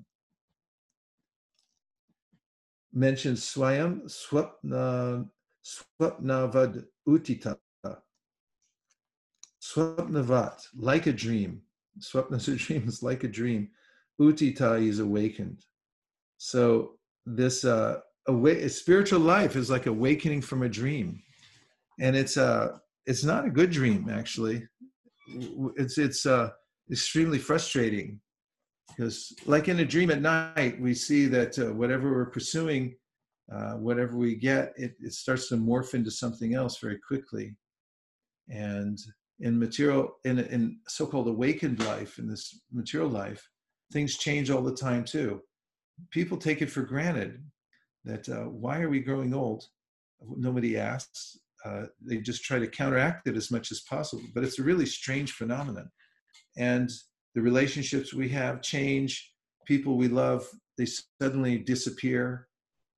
[2.93, 5.29] mentions Swayam Swapna,
[5.65, 7.57] Swapnavad Utita.
[9.65, 11.63] Swapnavat, like a dream.
[11.99, 13.71] Swapna is a dream like a dream.
[14.21, 15.65] Utita is awakened.
[16.37, 21.23] So this uh, awa- spiritual life is like awakening from a dream,
[22.01, 22.69] and it's a uh,
[23.07, 24.67] it's not a good dream actually.
[25.77, 26.51] It's it's uh,
[26.91, 28.21] extremely frustrating
[28.89, 32.95] because like in a dream at night we see that uh, whatever we're pursuing
[33.53, 37.57] uh, whatever we get it, it starts to morph into something else very quickly
[38.49, 38.99] and
[39.41, 43.49] in material in, in so-called awakened life in this material life
[43.93, 45.41] things change all the time too.
[46.11, 47.43] People take it for granted
[48.05, 49.65] that uh, why are we growing old?
[50.37, 51.39] Nobody asks.
[51.65, 54.87] Uh, they just try to counteract it as much as possible but it's a really
[54.87, 55.91] strange phenomenon.
[56.57, 56.91] And
[57.35, 59.33] the relationships we have change.
[59.67, 60.87] People we love they
[61.21, 62.49] suddenly disappear.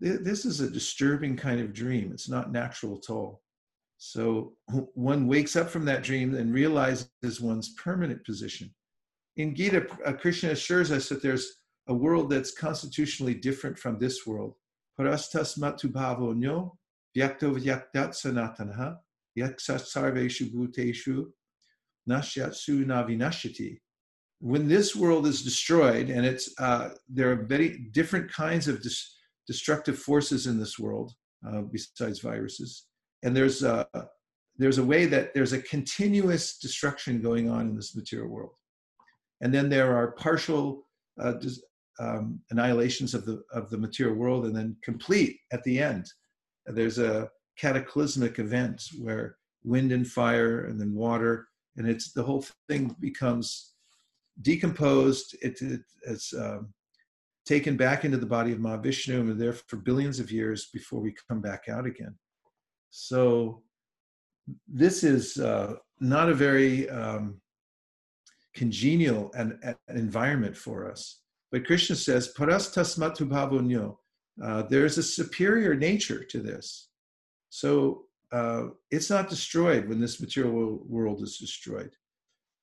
[0.01, 2.11] This is a disturbing kind of dream.
[2.13, 3.43] It's not natural at all
[3.99, 4.55] so
[4.95, 8.75] one wakes up from that dream and realizes one's permanent position.
[9.37, 11.47] In gita uh, krishna assures us that there's
[11.89, 14.55] a world that's constitutionally different from this world.
[14.99, 16.77] Parastas matubhavo nyo
[17.17, 18.97] vyakto vyaktat sanatanha
[19.39, 21.27] yaksat sarveshu bhuteshu
[22.09, 23.79] nashyatsu navinashati
[24.41, 29.17] when this world is destroyed, and it's uh, there are very different kinds of dis-
[29.47, 31.13] destructive forces in this world
[31.47, 32.87] uh, besides viruses,
[33.27, 33.87] and there's a,
[34.57, 38.57] there's a way that there's a continuous destruction going on in this material world,
[39.41, 40.87] and then there are partial
[41.21, 41.35] uh,
[41.99, 46.07] um, annihilations of the of the material world, and then complete at the end.
[46.67, 52.45] There's a cataclysmic event where wind and fire, and then water, and it's the whole
[52.69, 53.73] thing becomes
[54.43, 55.35] decomposed.
[55.43, 56.73] It, it, it's um,
[57.45, 61.13] taken back into the body of Mahavishnu and there for billions of years before we
[61.29, 62.15] come back out again.
[62.99, 63.63] So
[64.67, 67.43] this is uh, not a very um,
[68.55, 71.21] congenial an, an environment for us.
[71.53, 73.99] But Krishna says, Paras tasmatu bhavonyo.
[74.43, 76.89] Uh, there's a superior nature to this.
[77.51, 81.91] So uh, it's not destroyed when this material world is destroyed.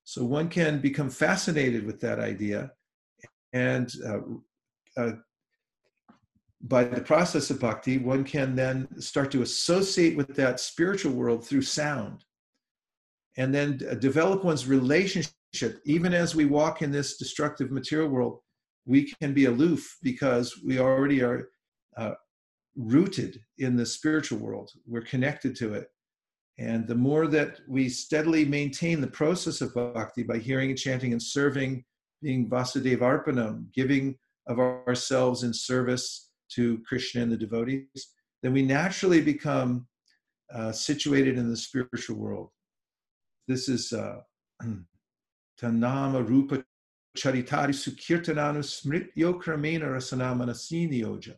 [0.03, 2.71] So one can become fascinated with that idea,
[3.53, 4.19] and uh,
[4.97, 5.11] uh,
[6.63, 11.45] by the process of bhakti, one can then start to associate with that spiritual world
[11.45, 12.23] through sound,
[13.37, 15.81] and then uh, develop one's relationship.
[15.85, 18.39] Even as we walk in this destructive material world,
[18.85, 21.49] we can be aloof because we already are
[21.97, 22.13] uh,
[22.77, 24.71] rooted in the spiritual world.
[24.87, 25.87] We're connected to it.
[26.59, 31.11] And the more that we steadily maintain the process of bhakti by hearing and chanting
[31.11, 31.83] and serving,
[32.21, 34.15] being Vasudeva Arpanam, giving
[34.47, 39.87] of ourselves in service to Krishna and the devotees, then we naturally become
[40.53, 42.49] uh, situated in the spiritual world.
[43.47, 44.21] This is uh,
[45.61, 46.63] Tanama Rupa
[47.17, 51.35] Charitari Sukirtananu Smrityo Kramena Rasanamanasini Yoja.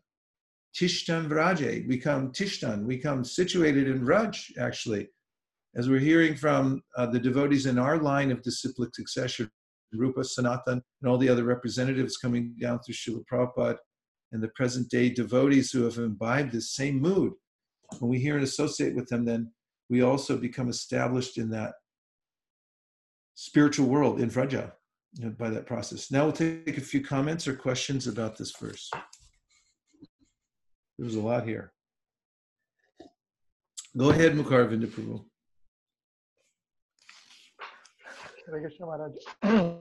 [0.76, 1.88] Tishtan Vraje.
[1.88, 5.08] We come Tishtan, we come situated in Raj, actually.
[5.76, 9.49] As we're hearing from uh, the devotees in our line of disciplic succession,
[9.93, 13.78] Rupa, Sanatan, and all the other representatives coming down through Srila Prabhupada,
[14.36, 17.31] and the present day devotees who have imbibed this same mood.
[17.99, 19.49] When we hear and associate with them, then
[19.89, 21.75] we also become established in that
[23.36, 24.73] spiritual world in Vraja
[25.13, 26.11] you know, by that process.
[26.11, 28.91] Now we'll take a few comments or questions about this verse.
[30.99, 31.71] There's a lot here.
[33.95, 35.23] Go ahead, Mukarvinda Prabhu.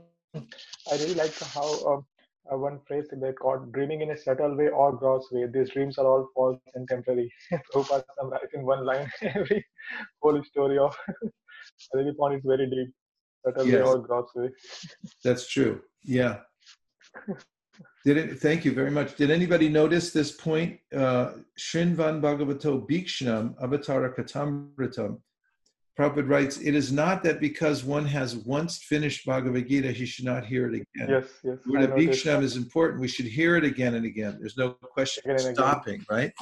[0.93, 2.07] I really like how um,
[2.53, 5.47] uh, one phrase they called dreaming in a subtle way or gross way.
[5.47, 7.33] These dreams are all false and temporary.
[7.73, 9.65] Prabhupada summarizing one line every
[10.21, 12.93] whole story of I really found it very deep.
[13.45, 13.75] Subtle yes.
[13.75, 14.51] way or gross way.
[15.23, 15.83] That's true.
[16.03, 16.41] Yeah.
[18.05, 19.17] Did it, thank you very much.
[19.17, 20.79] Did anybody notice this point?
[20.95, 25.21] Uh, Shinvan Bhagavato Bhikshnam Avatara Katamritam
[25.99, 30.25] Prabhupada writes, it is not that because one has once finished Bhagavad Gita, he should
[30.25, 31.09] not hear it again.
[31.09, 31.59] Yes, yes.
[31.65, 33.01] The Bhikshnam is important.
[33.01, 34.39] We should hear it again and again.
[34.41, 36.07] There's no question of stopping, again.
[36.11, 36.33] right?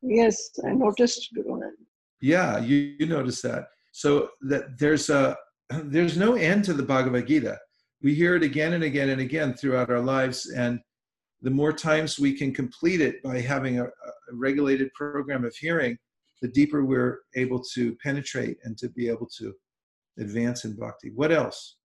[0.00, 1.28] Yes, I noticed.
[2.22, 3.66] Yeah, you, you noticed that.
[3.92, 5.36] So that there's a
[5.84, 7.58] there's no end to the Bhagavad Gita.
[8.02, 10.80] We hear it again and again and again throughout our lives, and
[11.42, 13.90] the more times we can complete it by having a, a
[14.32, 15.98] regulated program of hearing,
[16.42, 19.52] the deeper we're able to penetrate and to be able to
[20.18, 21.10] advance in bhakti.
[21.14, 21.76] What else?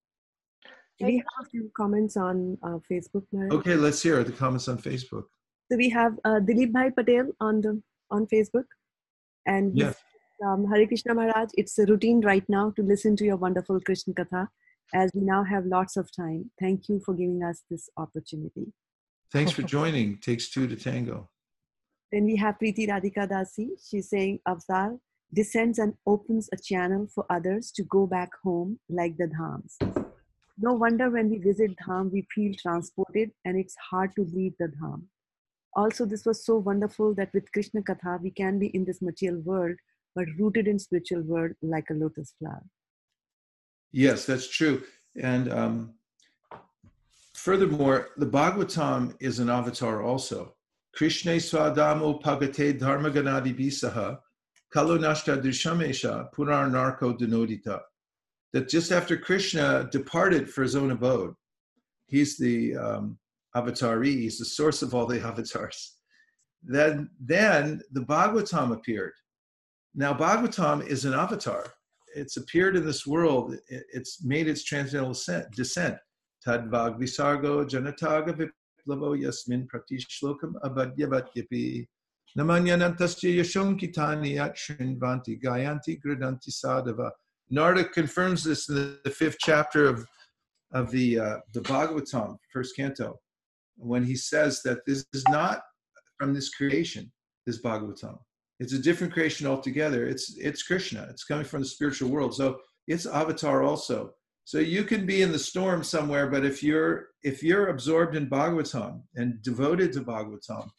[1.02, 3.24] We have a few comments on uh, Facebook.
[3.32, 3.54] Now.
[3.58, 5.26] Okay, let's hear the comments on Facebook.
[5.70, 7.82] So we have uh, Dilip Bhai Patel on the
[8.12, 8.66] on Facebook,
[9.46, 9.96] and yes.
[10.46, 11.50] um, Hare Krishna Maharaj.
[11.56, 14.48] It's a routine right now to listen to your wonderful Krishna Katha,
[14.94, 16.52] as we now have lots of time.
[16.62, 18.72] Thank you for giving us this opportunity.
[19.34, 20.18] Thanks for joining.
[20.20, 21.30] Takes two to tango.
[22.16, 23.72] Then we have Preeti Radhika Dasi.
[23.86, 24.98] She's saying Avsar
[25.34, 30.06] descends and opens a channel for others to go back home like the dhams.
[30.58, 34.68] No wonder when we visit dham, we feel transported and it's hard to leave the
[34.68, 35.02] dham.
[35.76, 39.42] Also, this was so wonderful that with Krishna Katha, we can be in this material
[39.42, 39.76] world,
[40.16, 42.64] but rooted in spiritual world like a lotus flower.
[43.92, 44.84] Yes, that's true.
[45.22, 45.96] And um,
[47.34, 50.55] furthermore, the Bhagavatam is an avatar also.
[50.96, 54.18] Krishna Swadamo Pagate Dharmaganadi Bisaha
[54.74, 57.82] Kalunashta Drishamesha Punar Narko Denodita.
[58.54, 61.34] That just after Krishna departed for his own abode,
[62.08, 63.18] he's the um,
[63.56, 65.98] avatari, he's the source of all the avatars.
[66.64, 69.14] Then, then the Bhagavatam appeared.
[69.94, 71.74] Now, Bhagavatam is an avatar.
[72.16, 73.58] It's appeared in this world.
[73.68, 75.14] It's made its transcendental
[75.54, 75.98] descent.
[76.46, 78.50] Tadvag visargo janataga
[78.86, 81.88] Lavo Yasmin Pratishlokam Abhadyabhatyapi
[82.38, 87.12] Namanyanantasya Yashonkitani Akshinvanti Gayanti Gradanti Sadhava.
[87.50, 90.06] Narada confirms this in the, the fifth chapter of,
[90.74, 93.20] of the, uh, the Bhagavatam, first canto,
[93.78, 95.62] when he says that this is not
[96.18, 97.12] from this creation,
[97.46, 98.18] this Bhagavatam.
[98.60, 100.08] It's a different creation altogether.
[100.08, 101.08] It's, it's Krishna.
[101.10, 102.36] It's coming from the spiritual world.
[102.36, 104.12] So it's avatar also.
[104.46, 108.30] So you can be in the storm somewhere, but if you're if you're absorbed in
[108.30, 110.70] Bhagavatam and devoted to Bhagavatam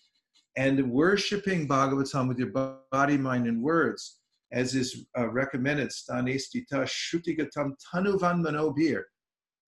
[0.56, 2.52] and worshiping Bhagavatam with your
[2.92, 4.20] body, mind, and words,
[4.52, 9.02] as is uh, recommended, stanestita shutigatam tanuvan manobir.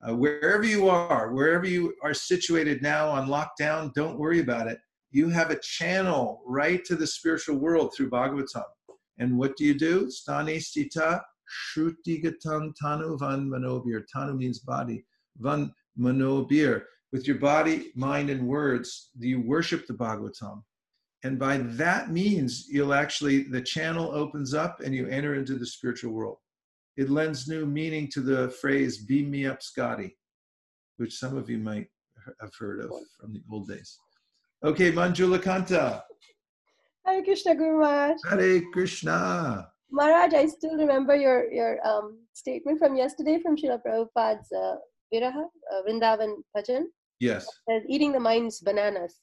[0.09, 4.79] Uh, wherever you are, wherever you are situated now on lockdown, don't worry about it.
[5.11, 8.63] You have a channel right to the spiritual world through Bhagavatam.
[9.19, 10.07] And what do you do?
[10.07, 14.05] Stanestita Shrutigatan Tanu Van Manobir.
[14.15, 15.05] Tanu means body.
[15.39, 16.85] Van Manobir.
[17.13, 20.63] With your body, mind, and words, you worship the Bhagavatam?
[21.25, 25.67] And by that means, you'll actually, the channel opens up and you enter into the
[25.67, 26.37] spiritual world.
[26.97, 30.17] It lends new meaning to the phrase, beam me up, Scotty,
[30.99, 31.87] which some of you might
[32.41, 33.99] have heard of from the old days.
[34.63, 36.03] Okay, Manjula Kanta.
[37.07, 38.19] Hare Krishna Guru Maharaj.
[38.29, 39.71] Hare Krishna.
[39.91, 44.77] Maharaj, I still remember your your um, statement from yesterday from Srila Prabhupada's uh,
[45.13, 46.85] Viraha, uh, Vrindavan Bhajan.
[47.21, 47.47] Yes.
[47.69, 49.17] Says, eating the mind's bananas.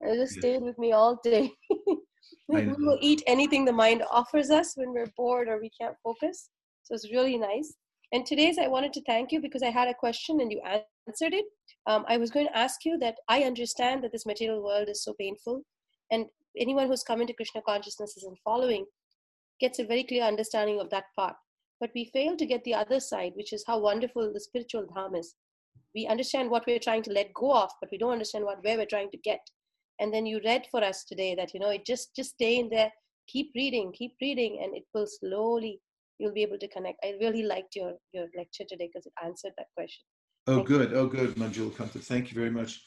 [0.00, 0.40] It just yes.
[0.40, 1.52] stayed with me all day.
[2.48, 6.50] we will eat anything the mind offers us when we're bored or we can't focus.
[6.82, 7.74] So it's really nice.
[8.12, 11.34] And today's I wanted to thank you because I had a question and you answered
[11.34, 11.44] it.
[11.86, 15.04] Um, I was going to ask you that I understand that this material world is
[15.04, 15.62] so painful,
[16.10, 16.26] and
[16.58, 18.86] anyone who's come into Krishna consciousness is not following
[19.60, 21.34] gets a very clear understanding of that part.
[21.80, 25.18] But we fail to get the other side, which is how wonderful the spiritual dham
[25.18, 25.34] is.
[25.94, 28.76] We understand what we're trying to let go of, but we don't understand what where
[28.76, 29.40] we're trying to get.
[30.00, 32.68] And then you read for us today that you know it just just stay in
[32.68, 32.92] there,
[33.26, 35.80] keep reading, keep reading, and it will slowly
[36.18, 36.98] you'll be able to connect.
[37.04, 40.04] I really liked your your lecture today because it answered that question.
[40.46, 40.90] Oh, Thank good.
[40.90, 40.96] You.
[40.96, 42.02] Oh, good, Manjula Kanta.
[42.02, 42.82] Thank you very much.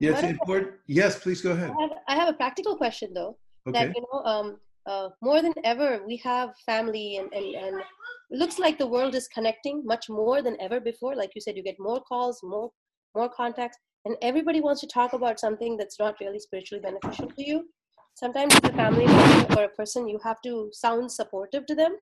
[0.00, 0.72] Yeah, it's important.
[0.86, 1.70] Yes, please go ahead.
[1.78, 3.36] I have, I have a practical question though.
[3.68, 3.86] Okay.
[3.86, 4.56] That you know, um,
[4.86, 7.82] uh, more than ever, we have family, and, and, and
[8.30, 11.14] looks like the world is connecting much more than ever before.
[11.14, 12.70] Like you said, you get more calls, more
[13.14, 13.76] more contacts,
[14.06, 17.68] and everybody wants to talk about something that's not really spiritually beneficial to you.
[18.14, 21.96] Sometimes, as a family member or a person, you have to sound supportive to them,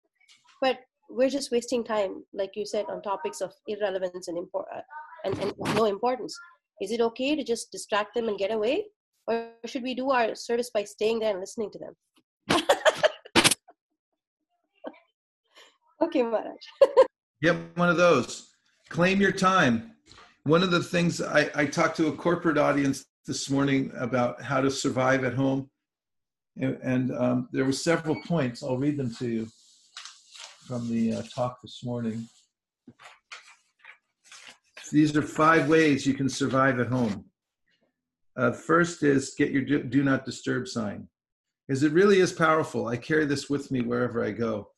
[0.60, 0.78] but
[1.10, 4.80] we're just wasting time, like you said, on topics of irrelevance and import uh,
[5.24, 6.38] and, and no importance.
[6.80, 8.86] Is it okay to just distract them and get away?
[9.26, 11.94] Or should we do our service by staying there and listening to them?
[16.02, 16.56] Okay, Maharaj.
[17.42, 18.50] Yep, one of those.
[18.88, 19.92] Claim your time.
[20.44, 24.60] One of the things I, I talked to a corporate audience this morning about how
[24.60, 25.70] to survive at home,
[26.56, 28.62] and, and um, there were several points.
[28.62, 29.48] I'll read them to you
[30.66, 32.28] from the uh, talk this morning.
[34.92, 37.24] These are five ways you can survive at home.
[38.36, 41.06] Uh, first is get your do, do not disturb sign,
[41.68, 42.88] because it really is powerful.
[42.88, 44.70] I carry this with me wherever I go,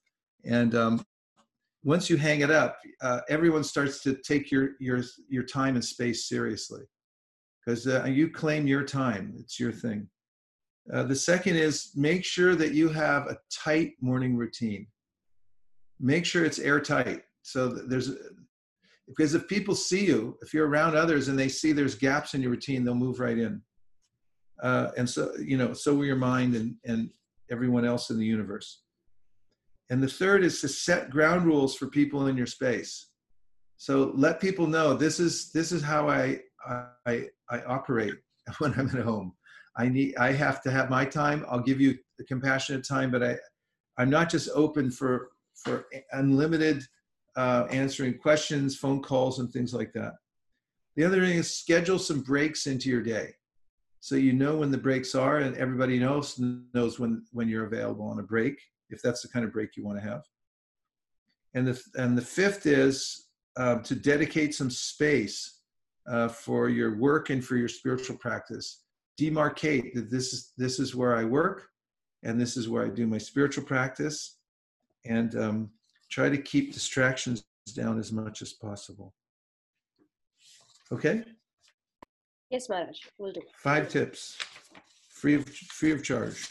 [0.45, 1.05] and um,
[1.85, 5.85] once you hang it up, uh, everyone starts to take your your your time and
[5.85, 6.83] space seriously,
[7.65, 9.35] because uh, you claim your time.
[9.39, 10.09] It's your thing.
[10.93, 14.87] Uh, the second is make sure that you have a tight morning routine.
[16.01, 17.23] Make sure it's airtight.
[17.43, 18.11] So there's
[19.09, 22.43] because if people see you, if you're around others and they see there's gaps in
[22.43, 23.61] your routine, they'll move right in.
[24.63, 27.11] Uh, and so you know, so will your mind and and
[27.51, 28.83] everyone else in the universe.
[29.93, 33.09] And the third is to set ground rules for people in your space.
[33.77, 36.41] So let people know this is this is how I
[37.05, 38.15] I I operate
[38.59, 39.35] when I'm at home.
[39.77, 41.45] I need I have to have my time.
[41.47, 43.37] I'll give you the compassionate time, but I
[43.99, 45.33] I'm not just open for
[45.63, 46.85] for unlimited
[47.37, 50.15] uh, answering questions, phone calls, and things like that.
[50.97, 53.35] The other thing is schedule some breaks into your day,
[54.01, 58.07] so you know when the breaks are, and everybody knows knows when when you're available
[58.07, 58.59] on a break,
[58.93, 60.23] if that's the kind of break you want to have.
[61.55, 65.61] And the and the fifth is uh, to dedicate some space
[66.11, 68.85] uh, for your work and for your spiritual practice.
[69.21, 71.69] Demarcate that this is this is where I work,
[72.23, 74.39] and this is where I do my spiritual practice,
[75.05, 75.71] and um,
[76.11, 79.15] try to keep distractions down as much as possible.
[80.91, 81.25] Okay?
[82.51, 83.41] Yes, Maharaj, we'll do.
[83.57, 84.37] Five tips,
[85.09, 86.49] free of, free of charge.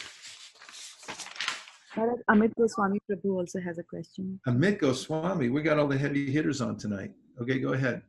[2.29, 4.39] Amit Goswami Prabhu also has a question.
[4.47, 7.11] Amit Goswami, we got all the heavy hitters on tonight.
[7.41, 8.01] Okay, go ahead.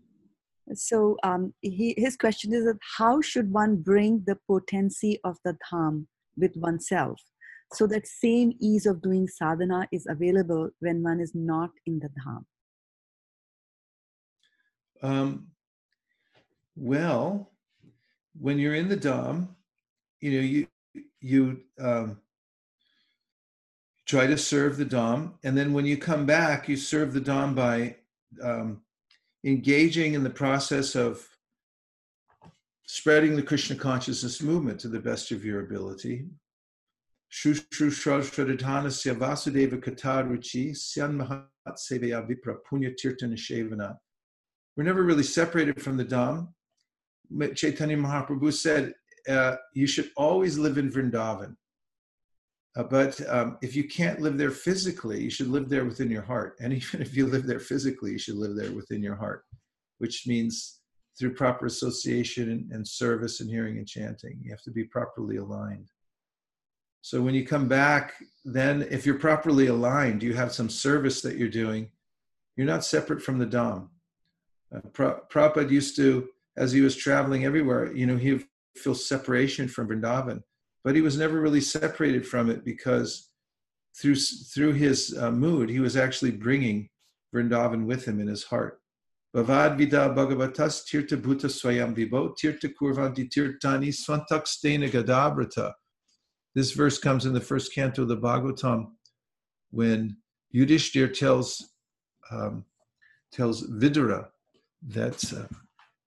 [0.74, 5.56] So um, he, his question is that how should one bring the potency of the
[5.70, 6.06] dham
[6.36, 7.20] with oneself?
[7.74, 12.10] so that same ease of doing sadhana is available when one is not in the
[12.18, 12.44] dham
[15.02, 15.46] um,
[16.76, 17.50] well
[18.38, 19.48] when you're in the dham
[20.20, 20.66] you know you
[21.20, 22.18] you um,
[24.12, 27.54] try to serve the dham and then when you come back you serve the dham
[27.54, 27.96] by
[28.42, 28.82] um,
[29.42, 31.26] engaging in the process of
[32.84, 36.26] spreading the krishna consciousness movement to the best of your ability
[39.22, 39.78] Vasudeva
[40.76, 41.46] Syan Mahat
[42.28, 43.96] Vipra Punya.
[44.76, 46.48] We're never really separated from the Dham.
[47.54, 48.92] Chaitanya Mahaprabhu said,
[49.26, 51.56] uh, you should always live in Vrindavan.
[52.74, 56.22] Uh, but um, if you can't live there physically, you should live there within your
[56.22, 56.56] heart.
[56.60, 59.44] And even if you live there physically, you should live there within your heart,
[59.98, 60.80] which means
[61.18, 64.40] through proper association and, and service and hearing and chanting.
[64.42, 65.88] You have to be properly aligned.
[67.02, 68.14] So when you come back,
[68.44, 71.90] then if you're properly aligned, you have some service that you're doing,
[72.56, 73.88] you're not separate from the Dham.
[74.74, 78.44] Uh, Prabhupada used to, as he was traveling everywhere, you know, he would
[78.76, 80.42] feel separation from Vrindavan,
[80.84, 83.30] but he was never really separated from it because
[83.96, 86.88] through through his uh, mood, he was actually bringing
[87.34, 88.78] Vrindavan with him in his heart.
[89.34, 94.44] Bhavad vida bhagavatas tirta bhuta swayam vibo tirta kurvanti tirtani svantak
[94.90, 95.72] gadabrata.
[96.54, 98.88] This verse comes in the first canto of the Bhagavatam
[99.70, 100.18] when
[100.54, 101.70] Yudhishthir tells
[102.30, 102.64] um,
[103.32, 104.28] tells Vidura
[104.88, 105.46] that uh,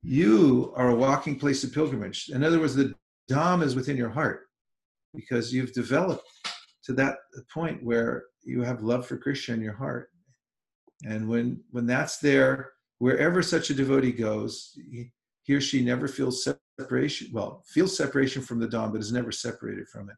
[0.03, 2.29] you are a walking place of pilgrimage.
[2.29, 2.93] In other words, the
[3.29, 4.44] Dham is within your heart
[5.15, 6.27] because you've developed
[6.83, 7.17] to that
[7.53, 10.09] point where you have love for Krishna in your heart.
[11.05, 15.11] And when when that's there, wherever such a devotee goes, he,
[15.43, 16.47] he or she never feels
[16.79, 17.29] separation.
[17.31, 20.15] Well, feels separation from the Dham, but is never separated from it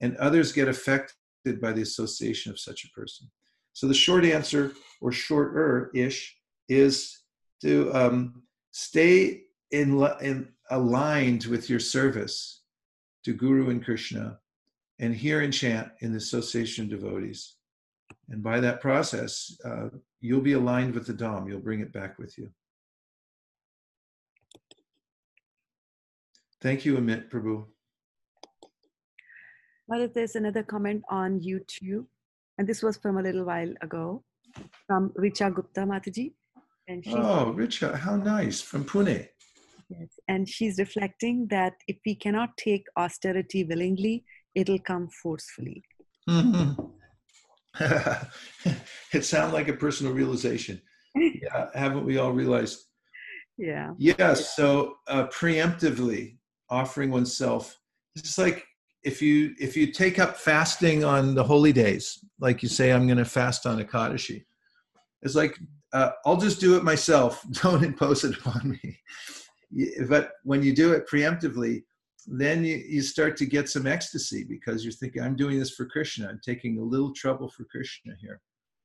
[0.00, 3.30] and others get affected by the association of such a person.
[3.72, 6.36] So the short answer, or shorter ish,
[6.68, 7.18] is
[7.62, 8.42] to um,
[8.72, 12.62] stay in, in aligned with your service
[13.24, 14.38] to Guru and Krishna,
[15.00, 17.56] and hear and chant in the association of devotees.
[18.28, 19.88] And by that process, uh,
[20.20, 21.48] you'll be aligned with the Dham.
[21.48, 22.50] You'll bring it back with you.
[26.60, 27.64] Thank you, Amit Prabhu.
[29.88, 32.04] Well, there's another comment on YouTube,
[32.58, 34.22] and this was from a little while ago
[34.86, 36.34] from Richa Gupta Mataji.
[36.86, 39.28] And she, oh, Richa, how nice from Pune.
[39.88, 44.24] Yes, and she's reflecting that if we cannot take austerity willingly,
[44.54, 45.82] it'll come forcefully.
[46.28, 46.82] Mm-hmm.
[49.12, 50.80] it sounds like a personal realization.
[51.16, 52.84] Yeah, haven't we all realized?
[53.58, 53.94] Yeah.
[53.98, 54.54] Yes.
[54.54, 56.36] So uh, preemptively
[56.70, 57.76] offering oneself.
[58.14, 58.64] It's like
[59.02, 63.06] if you if you take up fasting on the holy days, like you say, I'm
[63.06, 64.44] going to fast on a Ekadashi.
[65.22, 65.58] It's like
[65.92, 67.44] uh, I'll just do it myself.
[67.62, 68.98] Don't impose it upon me.
[70.08, 71.82] But when you do it preemptively,
[72.26, 75.86] then you, you start to get some ecstasy because you're thinking, I'm doing this for
[75.86, 76.28] Krishna.
[76.28, 78.40] I'm taking a little trouble for Krishna here.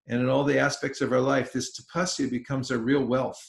[0.08, 3.42] And in all the aspects of our life, this tapasya becomes our real wealth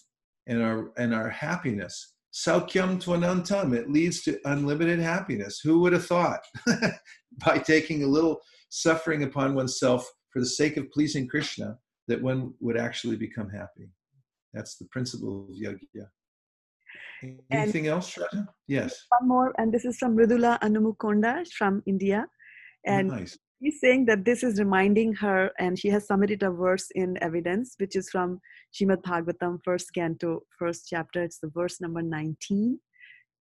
[0.46, 2.14] and our and our happiness.
[2.32, 5.60] Saukyam twanantam, it leads to unlimited happiness.
[5.62, 6.40] Who would have thought?
[7.46, 11.78] By taking a little suffering upon oneself for the sake of pleasing Krishna,
[12.08, 13.88] that one would actually become happy.
[14.52, 16.08] That's the principle of yajna.
[17.22, 18.46] Anything and else, Shraddha?
[18.68, 19.06] Yes.
[19.18, 22.26] One more, and this is from Mridula Anumukonda from India.
[22.84, 23.38] And nice.
[23.58, 27.74] he's saying that this is reminding her, and she has submitted a verse in evidence,
[27.78, 28.40] which is from
[28.74, 31.22] Shrimad Bhagavatam, first canto, first chapter.
[31.22, 32.78] It's the verse number 19,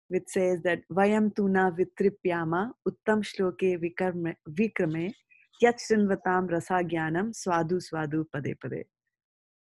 [0.08, 5.12] which says that Vayam tuna vitripyama uttam shloke vikrame, vikrame
[5.60, 8.84] yat srinvatam rasa jnanam swadu swadu pade pade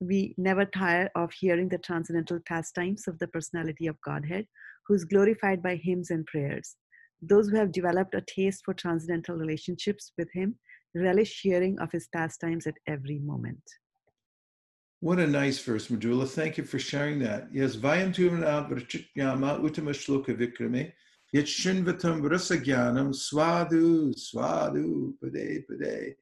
[0.00, 4.46] we never tire of hearing the transcendental pastimes of the personality of Godhead,
[4.86, 6.76] who is glorified by hymns and prayers.
[7.20, 10.56] Those who have developed a taste for transcendental relationships with Him
[10.94, 13.62] relish hearing of His pastimes at every moment.
[15.00, 16.28] What a nice verse, Madhula.
[16.28, 17.48] Thank you for sharing that.
[17.52, 20.92] Yes, Vayam Tuvana Brachitnyama Uttama Shloka Vikrame
[21.32, 26.14] Yet Shinvatam Brasagyanam Swadu Swadu Pade Pade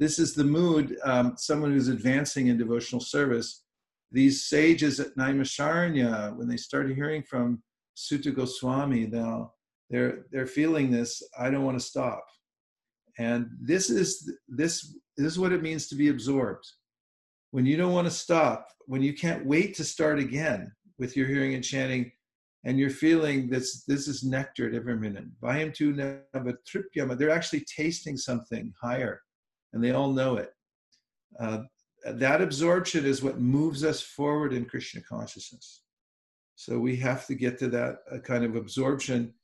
[0.00, 3.62] this is the mood, um, someone who's advancing in devotional service.
[4.10, 7.62] These sages at Naimisharanya, when they started hearing from
[7.94, 9.52] Suta Goswami, now
[9.90, 11.22] they're they're feeling this.
[11.38, 12.24] I don't want to stop,
[13.18, 16.64] and this is this this is what it means to be absorbed.
[17.52, 21.28] When you don't want to stop, when you can't wait to start again with your
[21.28, 22.10] hearing and chanting,
[22.64, 25.24] and you're feeling this this is nectar at every minute.
[25.40, 29.20] Vayam tu They're actually tasting something higher
[29.74, 30.54] and they all know it.
[31.38, 31.62] Uh,
[32.06, 35.82] that absorption is what moves us forward in Krishna consciousness.
[36.54, 39.34] So we have to get to that uh, kind of absorption.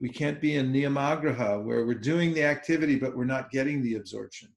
[0.00, 3.94] We can't be in niyamagraha where we're doing the activity but we're not getting the
[3.94, 4.48] absorption.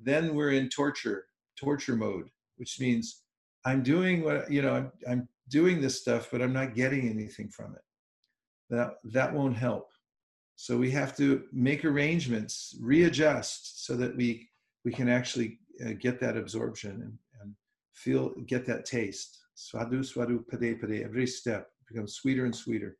[0.00, 1.26] Then we're in torture,
[1.56, 3.22] torture mode, which means
[3.64, 4.74] I'm doing what you know.
[4.74, 7.82] I'm, I'm doing this stuff, but I'm not getting anything from it.
[8.70, 9.88] That that won't help.
[10.56, 14.48] So we have to make arrangements, readjust so that we
[14.84, 17.54] we can actually uh, get that absorption and, and
[17.92, 19.38] feel get that taste.
[19.56, 21.04] Swadu swadu pade pade.
[21.04, 22.96] Every step becomes sweeter and sweeter.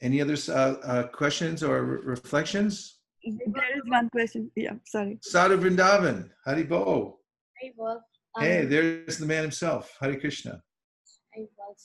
[0.00, 2.98] Any other uh, uh, questions or re- reflections?
[3.24, 4.50] There is one question.
[4.56, 5.18] Yeah, sorry.
[5.22, 7.16] Sadhu Vrindavan, Haribo.
[7.62, 7.96] Haribol.
[8.36, 10.62] Um, hey, there's the man himself, Hari Krishna.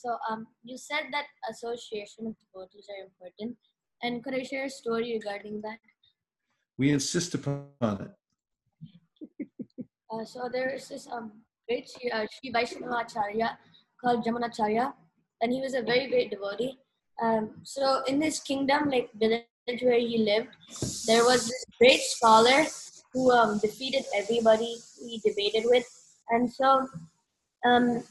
[0.02, 3.56] So um, you said that association of devotees are important.
[4.04, 5.80] And could I share a story regarding that?
[6.78, 8.12] We insist upon it.
[10.12, 11.32] uh, so there is this um,
[11.68, 13.58] great uh, Sri Vaishnavacharya
[14.04, 14.94] called Jamunacharya,
[15.42, 16.78] and he was a very great devotee.
[17.22, 19.46] Um, so in this kingdom, like village
[19.82, 20.50] where he lived,
[21.08, 22.66] there was this great scholar
[23.14, 25.88] who um, defeated everybody he debated with.
[26.30, 26.86] And so
[27.66, 28.04] um,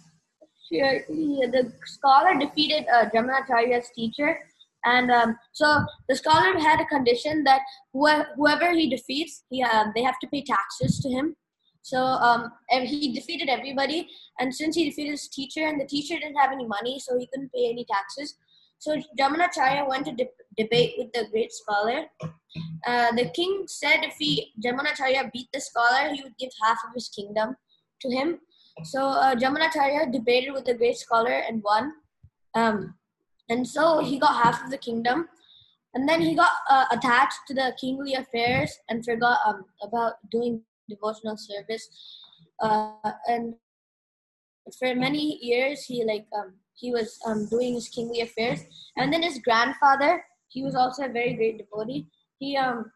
[0.70, 4.38] the scholar defeated uh, Jamunacharya's teacher.
[4.84, 7.62] And um, so the scholar had a condition that
[7.92, 11.36] whoever, whoever he defeats, he, um, they have to pay taxes to him.
[11.82, 14.08] So um, he defeated everybody.
[14.38, 17.26] And since he defeated his teacher, and the teacher didn't have any money, so he
[17.26, 18.36] couldn't pay any taxes.
[18.78, 22.06] So Jamunacharya went to de- debate with the great scholar.
[22.86, 26.94] Uh, the king said if he Jamunacharya beat the scholar, he would give half of
[26.94, 27.56] his kingdom
[28.00, 28.40] to him.
[28.82, 31.92] So uh, Jamunacharya debated with the great scholar and won.
[32.54, 32.94] Um,
[33.48, 35.28] and so he got half of the kingdom.
[35.94, 40.62] And then he got uh, attached to the kingly affairs and forgot um, about doing
[40.88, 41.88] devotional service.
[42.60, 42.90] Uh,
[43.28, 43.54] and
[44.78, 48.60] for many years, he like um, he was um, doing his kingly affairs.
[48.96, 52.08] And then his grandfather, he was also a very great devotee.
[52.38, 52.90] He um,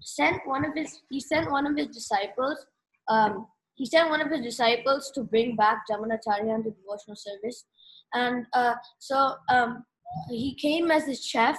[0.00, 2.64] sent one of his he sent one of his disciples
[3.08, 3.46] um,
[3.78, 7.64] he sent one of his disciples to bring back Jamunacharya into devotional service.
[8.12, 9.84] And uh, so um,
[10.28, 11.56] he came as his chef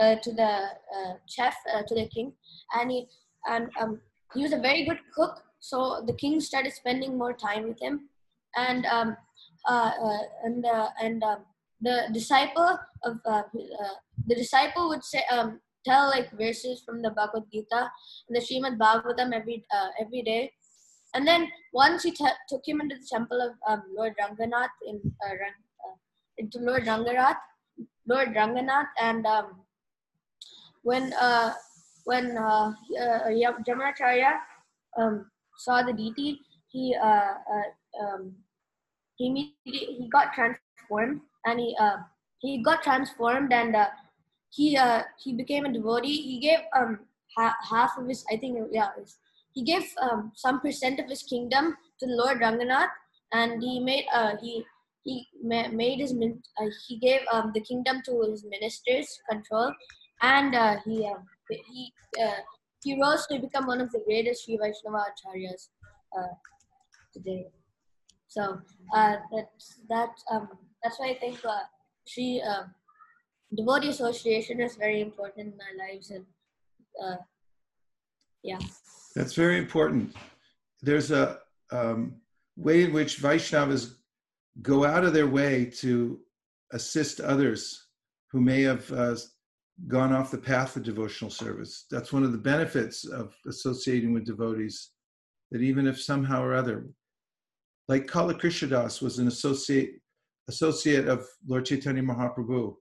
[0.00, 0.52] uh, to the
[0.96, 2.32] uh, chef uh, to the king,
[2.74, 3.06] and he
[3.46, 4.00] and um,
[4.34, 5.42] he was a very good cook.
[5.60, 8.08] So the king started spending more time with him,
[8.56, 9.16] and um,
[9.68, 10.64] uh, uh, and
[11.00, 11.44] and um,
[11.80, 13.18] the disciple of
[14.26, 17.90] the disciple would say um, tell like verses from the Bhagavad Gita
[18.28, 19.64] and the Srimad Bhagavatam every
[20.00, 20.52] every day.
[21.14, 25.00] And then once he t- took him into the temple of um, Lord Ranganath in
[25.24, 25.94] uh, uh,
[26.38, 27.36] into Lord Ranganath,
[28.06, 29.62] Lord Ranganath, and um,
[30.82, 31.54] when uh,
[32.04, 33.28] when uh, uh,
[33.66, 34.38] Jamunacharya
[34.98, 38.34] um, saw the deity, he uh, uh, um,
[39.16, 41.96] he he got transformed and he uh,
[42.38, 43.88] he got transformed and uh,
[44.50, 46.22] he uh, he became a devotee.
[46.22, 47.00] He gave um
[47.36, 48.88] ha- half of his I think yeah
[49.54, 52.90] he gave um, some percent of his kingdom to the Lord Ranganath
[53.32, 54.64] and he made uh he
[55.02, 59.72] he ma- made his uh, he gave um, the kingdom to his ministers control
[60.22, 61.92] and uh, he uh, he
[62.22, 62.40] uh,
[62.82, 65.68] he rose to become one of the greatest Sri Vaishnava acharyas
[66.18, 66.34] uh,
[67.12, 67.46] today.
[68.28, 68.60] So
[68.94, 70.48] that's that um,
[70.82, 71.64] that's why I think uh,
[72.06, 72.64] Sri uh,
[73.56, 76.24] devotee association is very important in my lives and
[78.42, 78.58] yeah.
[79.14, 80.14] That's very important.
[80.82, 81.38] There's a
[81.72, 82.16] um,
[82.56, 83.94] way in which Vaishnavas
[84.62, 86.20] go out of their way to
[86.72, 87.86] assist others
[88.30, 89.16] who may have uh,
[89.88, 91.86] gone off the path of devotional service.
[91.90, 94.90] That's one of the benefits of associating with devotees,
[95.50, 96.86] that even if somehow or other,
[97.88, 99.94] like Kala Krishnadas was an associate
[100.48, 102.74] associate of Lord Chaitanya Mahaprabhu,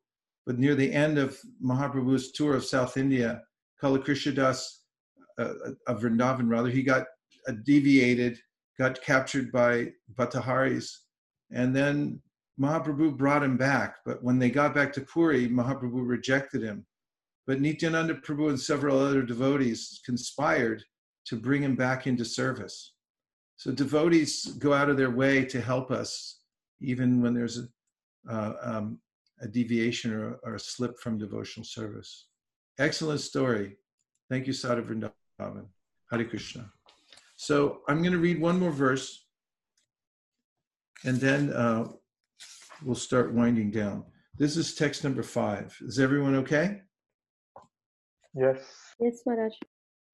[0.46, 3.44] but near the end of Mahaprabhu's tour of South India,
[3.80, 4.80] Kala Krishnadas uh,
[5.88, 7.06] of Vrindavan, rather, he got
[7.48, 8.40] uh, deviated,
[8.78, 10.90] got captured by Bhattatharis,
[11.52, 12.22] and then
[12.60, 13.98] Mahaprabhu brought him back.
[14.06, 16.86] But when they got back to Puri, Mahaprabhu rejected him
[17.50, 20.84] but Nityananda Prabhu and several other devotees conspired
[21.26, 22.94] to bring him back into service.
[23.58, 26.42] So devotees go out of their way to help us,
[26.80, 29.00] even when there's a, uh, um,
[29.42, 32.28] a deviation or, or, a slip from devotional service.
[32.78, 33.78] Excellent story.
[34.30, 35.29] Thank you, Sadhu Vrindavan.
[35.40, 36.70] Hare Krishna.
[37.36, 39.26] So I'm going to read one more verse,
[41.06, 41.88] and then uh,
[42.84, 44.04] we'll start winding down.
[44.38, 45.76] This is text number five.
[45.82, 46.82] Is everyone okay?
[48.34, 48.60] Yes.
[49.00, 49.54] Yes, Maharaj.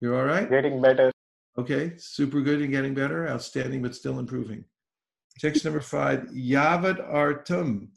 [0.02, 0.50] You're all right?
[0.50, 1.12] Getting better.
[1.58, 3.28] Okay, super good and getting better.
[3.28, 4.66] Outstanding, but still improving.
[5.40, 7.90] Text number five Yavad artum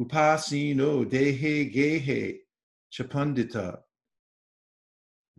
[0.00, 2.38] upasino dehe gehe
[2.92, 3.78] chapandita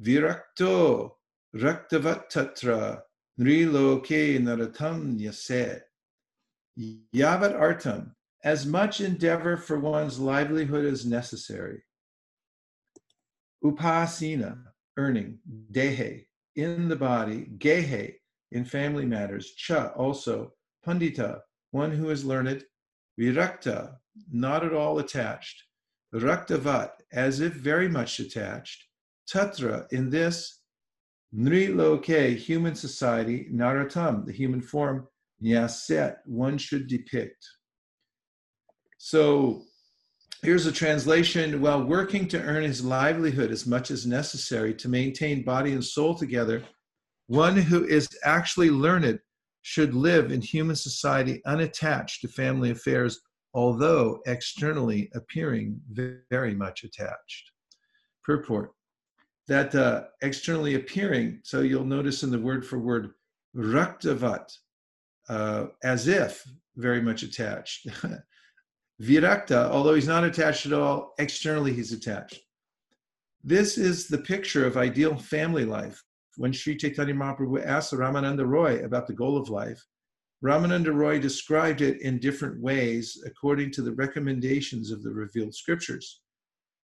[0.02, 1.14] virakto
[1.56, 3.01] raktavat tatra
[3.39, 5.82] nriloke naratam yase.
[6.78, 8.12] Yavat artam,
[8.43, 11.82] as much endeavor for one's livelihood as necessary.
[13.64, 14.58] Upasina,
[14.97, 15.39] earning,
[15.72, 16.26] dehe,
[16.56, 18.16] in the body, gehe,
[18.51, 20.53] in family matters, cha, also,
[20.86, 21.39] pandita,
[21.72, 22.64] one who is learned,
[23.20, 23.95] virakta,
[24.32, 25.64] not at all attached,
[26.14, 28.86] raktavat, as if very much attached,
[29.30, 30.60] tatra, in this,
[31.36, 35.08] nriloke, human society, naratam, the human form,
[35.44, 37.46] nyaset, one should depict.
[38.98, 39.64] So
[40.46, 45.44] Here's a translation while working to earn his livelihood as much as necessary to maintain
[45.44, 46.62] body and soul together,
[47.26, 49.20] one who is actually learned
[49.64, 53.22] should live in human society unattached to family affairs,
[53.56, 55.82] although externally appearing
[56.30, 57.52] very much attached.
[58.24, 58.75] Purport
[59.48, 63.12] that uh, externally appearing, so you'll notice in the word for word,
[63.56, 64.52] raktavat,
[65.30, 66.43] uh, as if
[66.76, 67.88] very much attached.
[69.02, 72.41] Virakta, although he's not attached at all, externally he's attached.
[73.43, 76.02] This is the picture of ideal family life.
[76.38, 79.86] When Sri Chaitanya Mahaprabhu asked Ramananda Roy about the goal of life,
[80.43, 86.22] Ramananda Roy described it in different ways according to the recommendations of the revealed scriptures.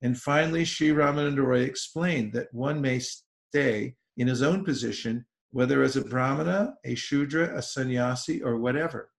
[0.02, 5.82] And finally, Sri Ramananda Roy explained that one may stay in his own position, whether
[5.82, 9.10] as a brahmana, a shudra, a sannyasi, or whatever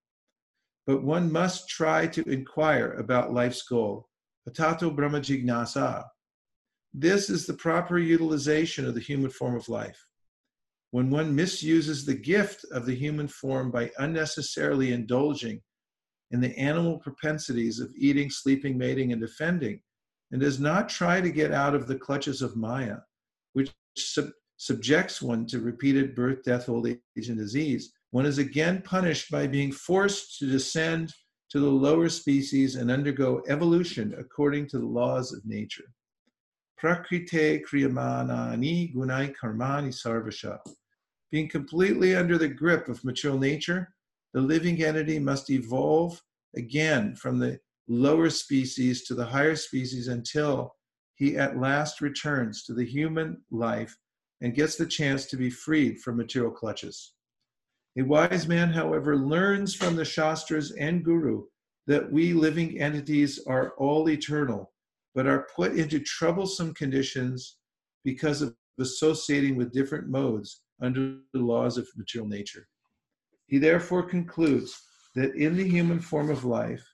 [0.90, 4.08] but one must try to inquire about life's goal.
[4.48, 6.04] Patato Brahma Jignasa.
[6.92, 10.04] This is the proper utilization of the human form of life.
[10.90, 15.60] When one misuses the gift of the human form by unnecessarily indulging
[16.32, 19.80] in the animal propensities of eating, sleeping, mating, and defending,
[20.32, 22.98] and does not try to get out of the clutches of Maya,
[23.52, 28.82] which sub- subjects one to repeated birth, death, old age, and disease, one is again
[28.82, 31.12] punished by being forced to descend
[31.50, 35.92] to the lower species and undergo evolution according to the laws of nature.
[36.80, 40.58] Prakrite kriyamanani gunai karmani sarvasha.
[41.30, 43.94] Being completely under the grip of material nature,
[44.32, 46.20] the living entity must evolve
[46.56, 47.58] again from the
[47.90, 50.72] lower species to the higher species until
[51.16, 53.94] he at last returns to the human life
[54.40, 57.14] and gets the chance to be freed from material clutches.
[57.98, 61.42] A wise man, however, learns from the Shastras and Guru
[61.88, 64.72] that we living entities are all eternal,
[65.12, 67.56] but are put into troublesome conditions
[68.04, 72.68] because of associating with different modes under the laws of material nature.
[73.48, 74.80] He therefore concludes
[75.16, 76.86] that in the human form of life,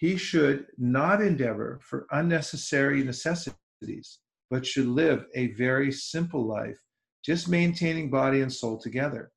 [0.00, 6.80] he should not endeavor for unnecessary necessities, but should live a very simple life,
[7.22, 9.30] just maintaining body and soul together.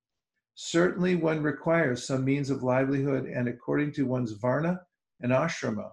[0.55, 4.79] Certainly, one requires some means of livelihood, and according to one's varna
[5.19, 5.91] and ashrama,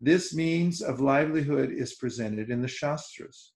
[0.00, 3.52] this means of livelihood is presented in the Shastras.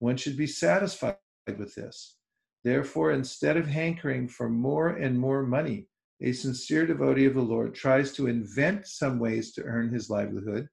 [0.00, 1.16] One should be satisfied
[1.56, 2.16] with this.
[2.62, 5.88] Therefore, instead of hankering for more and more money,
[6.20, 10.68] a sincere devotee of the Lord tries to invent some ways to earn his livelihood.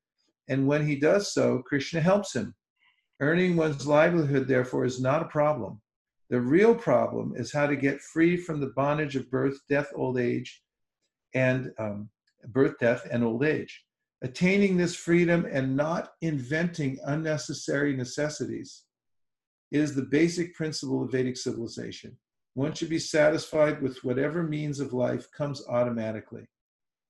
[0.47, 2.55] And when he does so, Krishna helps him.
[3.19, 5.81] Earning one's livelihood, therefore, is not a problem.
[6.29, 10.17] The real problem is how to get free from the bondage of birth, death, old
[10.17, 10.63] age,
[11.33, 12.09] and um,
[12.47, 13.83] birth, death, and old age.
[14.23, 18.83] Attaining this freedom and not inventing unnecessary necessities
[19.71, 22.17] is the basic principle of Vedic civilization.
[22.55, 26.47] One should be satisfied with whatever means of life comes automatically.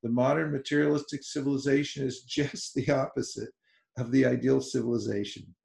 [0.01, 3.49] The modern materialistic civilization is just the opposite
[3.97, 5.55] of the ideal civilization.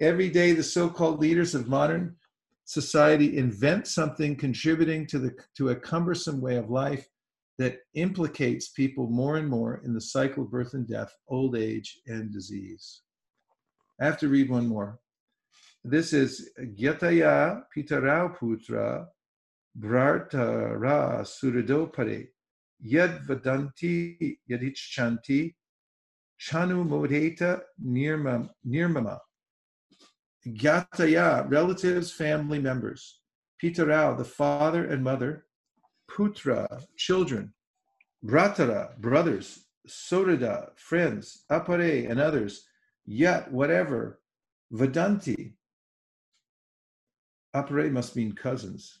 [0.00, 2.16] Every day, the so called leaders of modern
[2.64, 7.08] society invent something contributing to, the, to a cumbersome way of life
[7.58, 12.00] that implicates people more and more in the cycle of birth and death, old age,
[12.06, 13.02] and disease.
[14.00, 14.98] I have to read one more.
[15.84, 19.06] This is Gyataya Pitarau Putra
[19.76, 22.28] Bhartara Suridopare
[22.84, 25.54] Yad Vadanti Yadichanti
[26.40, 29.18] Chanu Modeta Nirmama.
[30.46, 33.20] Gyataya, relatives, family members.
[33.62, 35.46] Pitarao, the father and mother.
[36.10, 37.52] Putra, children.
[38.24, 39.66] Bratara, brothers.
[39.88, 41.44] Sorida, friends.
[41.50, 42.64] Apare, and others.
[43.04, 44.20] Yat, whatever.
[44.72, 45.54] Vadanti.
[47.54, 49.00] Apare must mean cousins.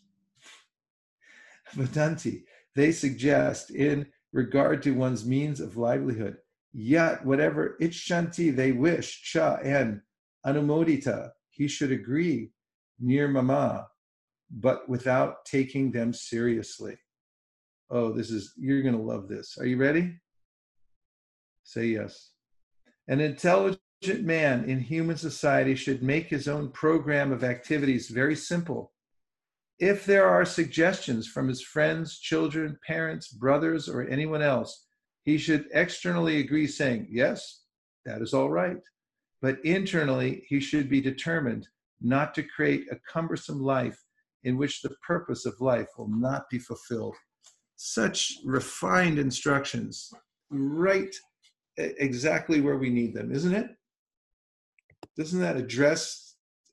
[1.74, 2.42] Vadanti,
[2.74, 6.36] they suggest in regard to one's means of livelihood.
[6.72, 10.00] Yet, whatever Ichanti they wish, Cha and
[10.46, 12.50] Anumodita, he should agree
[13.02, 13.86] nirmama,
[14.50, 16.96] but without taking them seriously.
[17.90, 19.56] Oh, this is, you're going to love this.
[19.58, 20.14] Are you ready?
[21.64, 22.30] Say yes.
[23.08, 28.92] An intelligent man in human society should make his own program of activities very simple
[29.78, 34.86] if there are suggestions from his friends, children, parents, brothers, or anyone else,
[35.24, 37.62] he should externally agree, saying, Yes,
[38.04, 38.78] that is all right.
[39.40, 41.68] But internally, he should be determined
[42.00, 44.02] not to create a cumbersome life
[44.44, 47.16] in which the purpose of life will not be fulfilled.
[47.76, 50.12] Such refined instructions,
[50.50, 51.14] right
[51.76, 53.70] exactly where we need them, isn't it?
[55.16, 56.27] Doesn't that address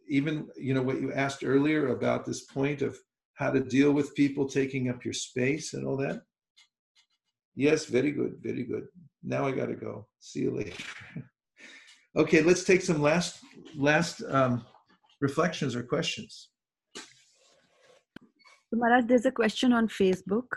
[0.07, 2.97] even you know what you asked earlier about this point of
[3.35, 6.21] how to deal with people taking up your space and all that?
[7.55, 8.85] Yes very good very good.
[9.23, 10.07] Now i got to go.
[10.19, 10.83] See you later.
[12.17, 13.39] Okay let's take some last
[13.75, 14.63] last um,
[15.19, 16.47] reflections or questions.
[16.95, 20.47] So Maharaj, there's a question on facebook.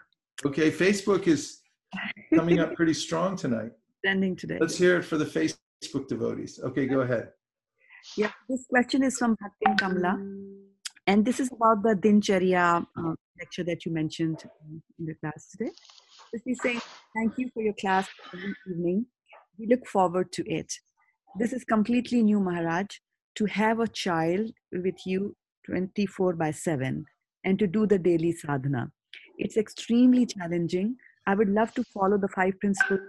[0.47, 1.59] Okay facebook is
[2.33, 3.73] coming up pretty strong tonight.
[4.05, 4.59] Standing today.
[4.61, 6.61] Let's hear it for the facebook devotees.
[6.63, 7.31] Okay go ahead
[8.17, 10.19] yeah, this question is from Bhaktin Kamla.
[11.07, 14.43] And this is about the Dincharya uh, lecture that you mentioned
[14.99, 15.71] in the class today.
[16.31, 16.81] So she's saying,
[17.17, 19.07] Thank you for your class every evening.
[19.59, 20.73] We look forward to it.
[21.39, 22.87] This is completely new, Maharaj,
[23.37, 25.35] to have a child with you
[25.67, 27.05] 24 by 7
[27.45, 28.91] and to do the daily sadhana.
[29.39, 30.97] It's extremely challenging.
[31.27, 33.01] I would love to follow the five principles,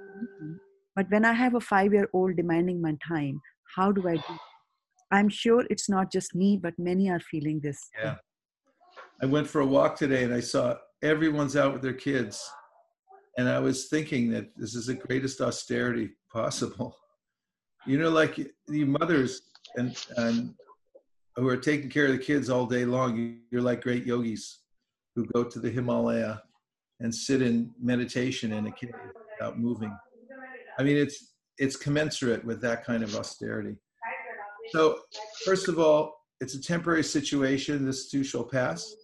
[0.95, 3.41] but when I have a five year old demanding my time,
[3.75, 4.39] how do I do
[5.11, 7.89] I'm sure it's not just me, but many are feeling this.
[8.01, 8.15] Yeah.
[9.21, 12.49] I went for a walk today and I saw everyone's out with their kids.
[13.37, 16.95] And I was thinking that this is the greatest austerity possible.
[17.85, 18.35] You know, like
[18.67, 19.41] the mothers
[19.77, 20.53] and, and
[21.37, 24.59] who are taking care of the kids all day long, you're like great yogis
[25.15, 26.41] who go to the Himalaya
[26.99, 28.91] and sit in meditation in a cave
[29.31, 29.95] without moving.
[30.77, 33.75] I mean, it's it's commensurate with that kind of austerity.
[34.71, 34.99] So,
[35.45, 37.85] first of all, it's a temporary situation.
[37.85, 38.95] This too shall pass.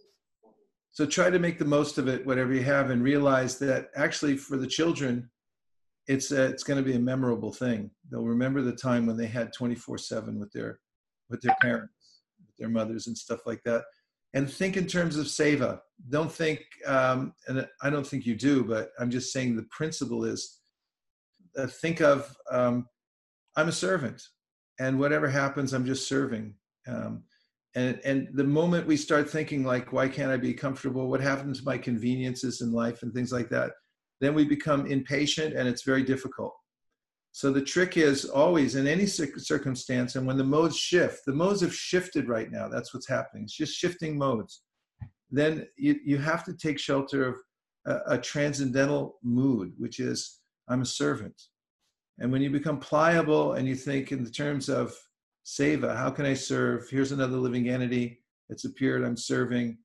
[0.92, 4.38] So, try to make the most of it, whatever you have, and realize that actually,
[4.38, 5.30] for the children,
[6.08, 7.90] it's a, it's going to be a memorable thing.
[8.10, 10.80] They'll remember the time when they had 24/7 with their
[11.30, 13.84] with their parents, with their mothers, and stuff like that.
[14.34, 15.80] And think in terms of seva.
[16.10, 20.26] Don't think, um, and I don't think you do, but I'm just saying the principle
[20.26, 20.60] is
[21.58, 22.86] uh, think of um,
[23.56, 24.22] I'm a servant,
[24.80, 26.54] and whatever happens, I'm just serving.
[26.88, 27.24] Um,
[27.76, 31.10] and and the moment we start thinking like, why can't I be comfortable?
[31.10, 33.72] What happens to my conveniences in life and things like that?
[34.22, 36.54] Then we become impatient, and it's very difficult.
[37.34, 41.60] So the trick is always in any circumstance, and when the modes shift, the modes
[41.62, 42.70] have shifted right now.
[42.70, 43.44] That's what's happening.
[43.44, 44.62] It's just shifting modes.
[45.30, 47.36] Then you, you have to take shelter of
[47.86, 51.36] a, a transcendental mood, which is I'm a servant.
[52.20, 54.94] And when you become pliable and you think in the terms of
[55.46, 56.88] seva, how can I serve?
[56.90, 58.20] Here's another living entity.
[58.50, 59.04] It's appeared.
[59.04, 59.78] I'm serving.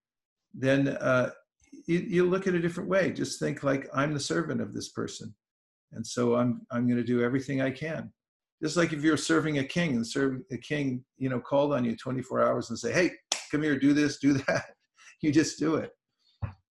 [0.55, 1.31] Then uh,
[1.87, 3.13] you, you look at a different way.
[3.13, 5.35] Just think like I'm the servant of this person,
[5.93, 8.13] and so I'm I'm going to do everything I can.
[8.63, 11.85] Just like if you're serving a king and serve a king, you know, called on
[11.85, 13.13] you 24 hours and say, "Hey,
[13.51, 14.65] come here, do this, do that."
[15.23, 15.91] you just do it.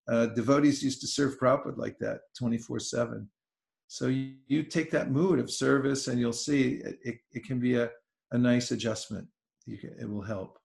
[0.07, 3.29] Uh, devotees used to serve Prabhupada like that 24 7.
[3.91, 7.59] So you, you, take that mood of service and you'll see it, it, it can
[7.59, 7.89] be a,
[8.31, 9.27] a nice adjustment.
[9.65, 10.59] Can, it will help.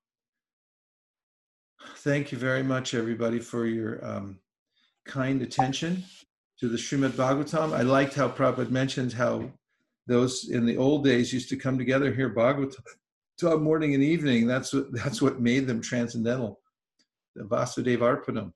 [1.99, 4.41] Thank you very much, everybody, for your um,
[5.07, 6.05] kind attention
[6.61, 7.73] to the Srimad Bhagavatam.
[7.73, 9.51] I liked how Prabhupada mentioned how
[10.07, 12.83] those in the old days used to come together here Bhagavatam
[13.59, 14.47] morning and evening.
[14.47, 16.61] That's what that's what made them transcendental.
[17.37, 18.53] The Vasudeva Arpanam.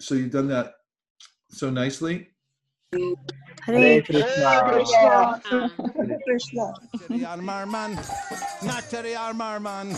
[0.00, 0.74] So you've done that
[1.50, 2.28] so nicely.
[2.92, 5.40] Hare Krishna.
[5.44, 6.72] Hare Krishna.
[7.36, 7.94] Marman,
[8.62, 9.92] Nachariyar Marman,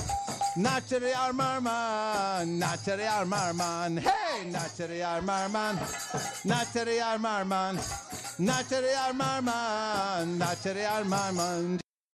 [0.58, 5.76] Nachariyar Marman, Nachariyar Marman, hey, Nachariyar Marman,
[6.44, 7.76] Nachariyar Marman,
[8.40, 11.80] Nachariyar Marman, Nachariyar Marman.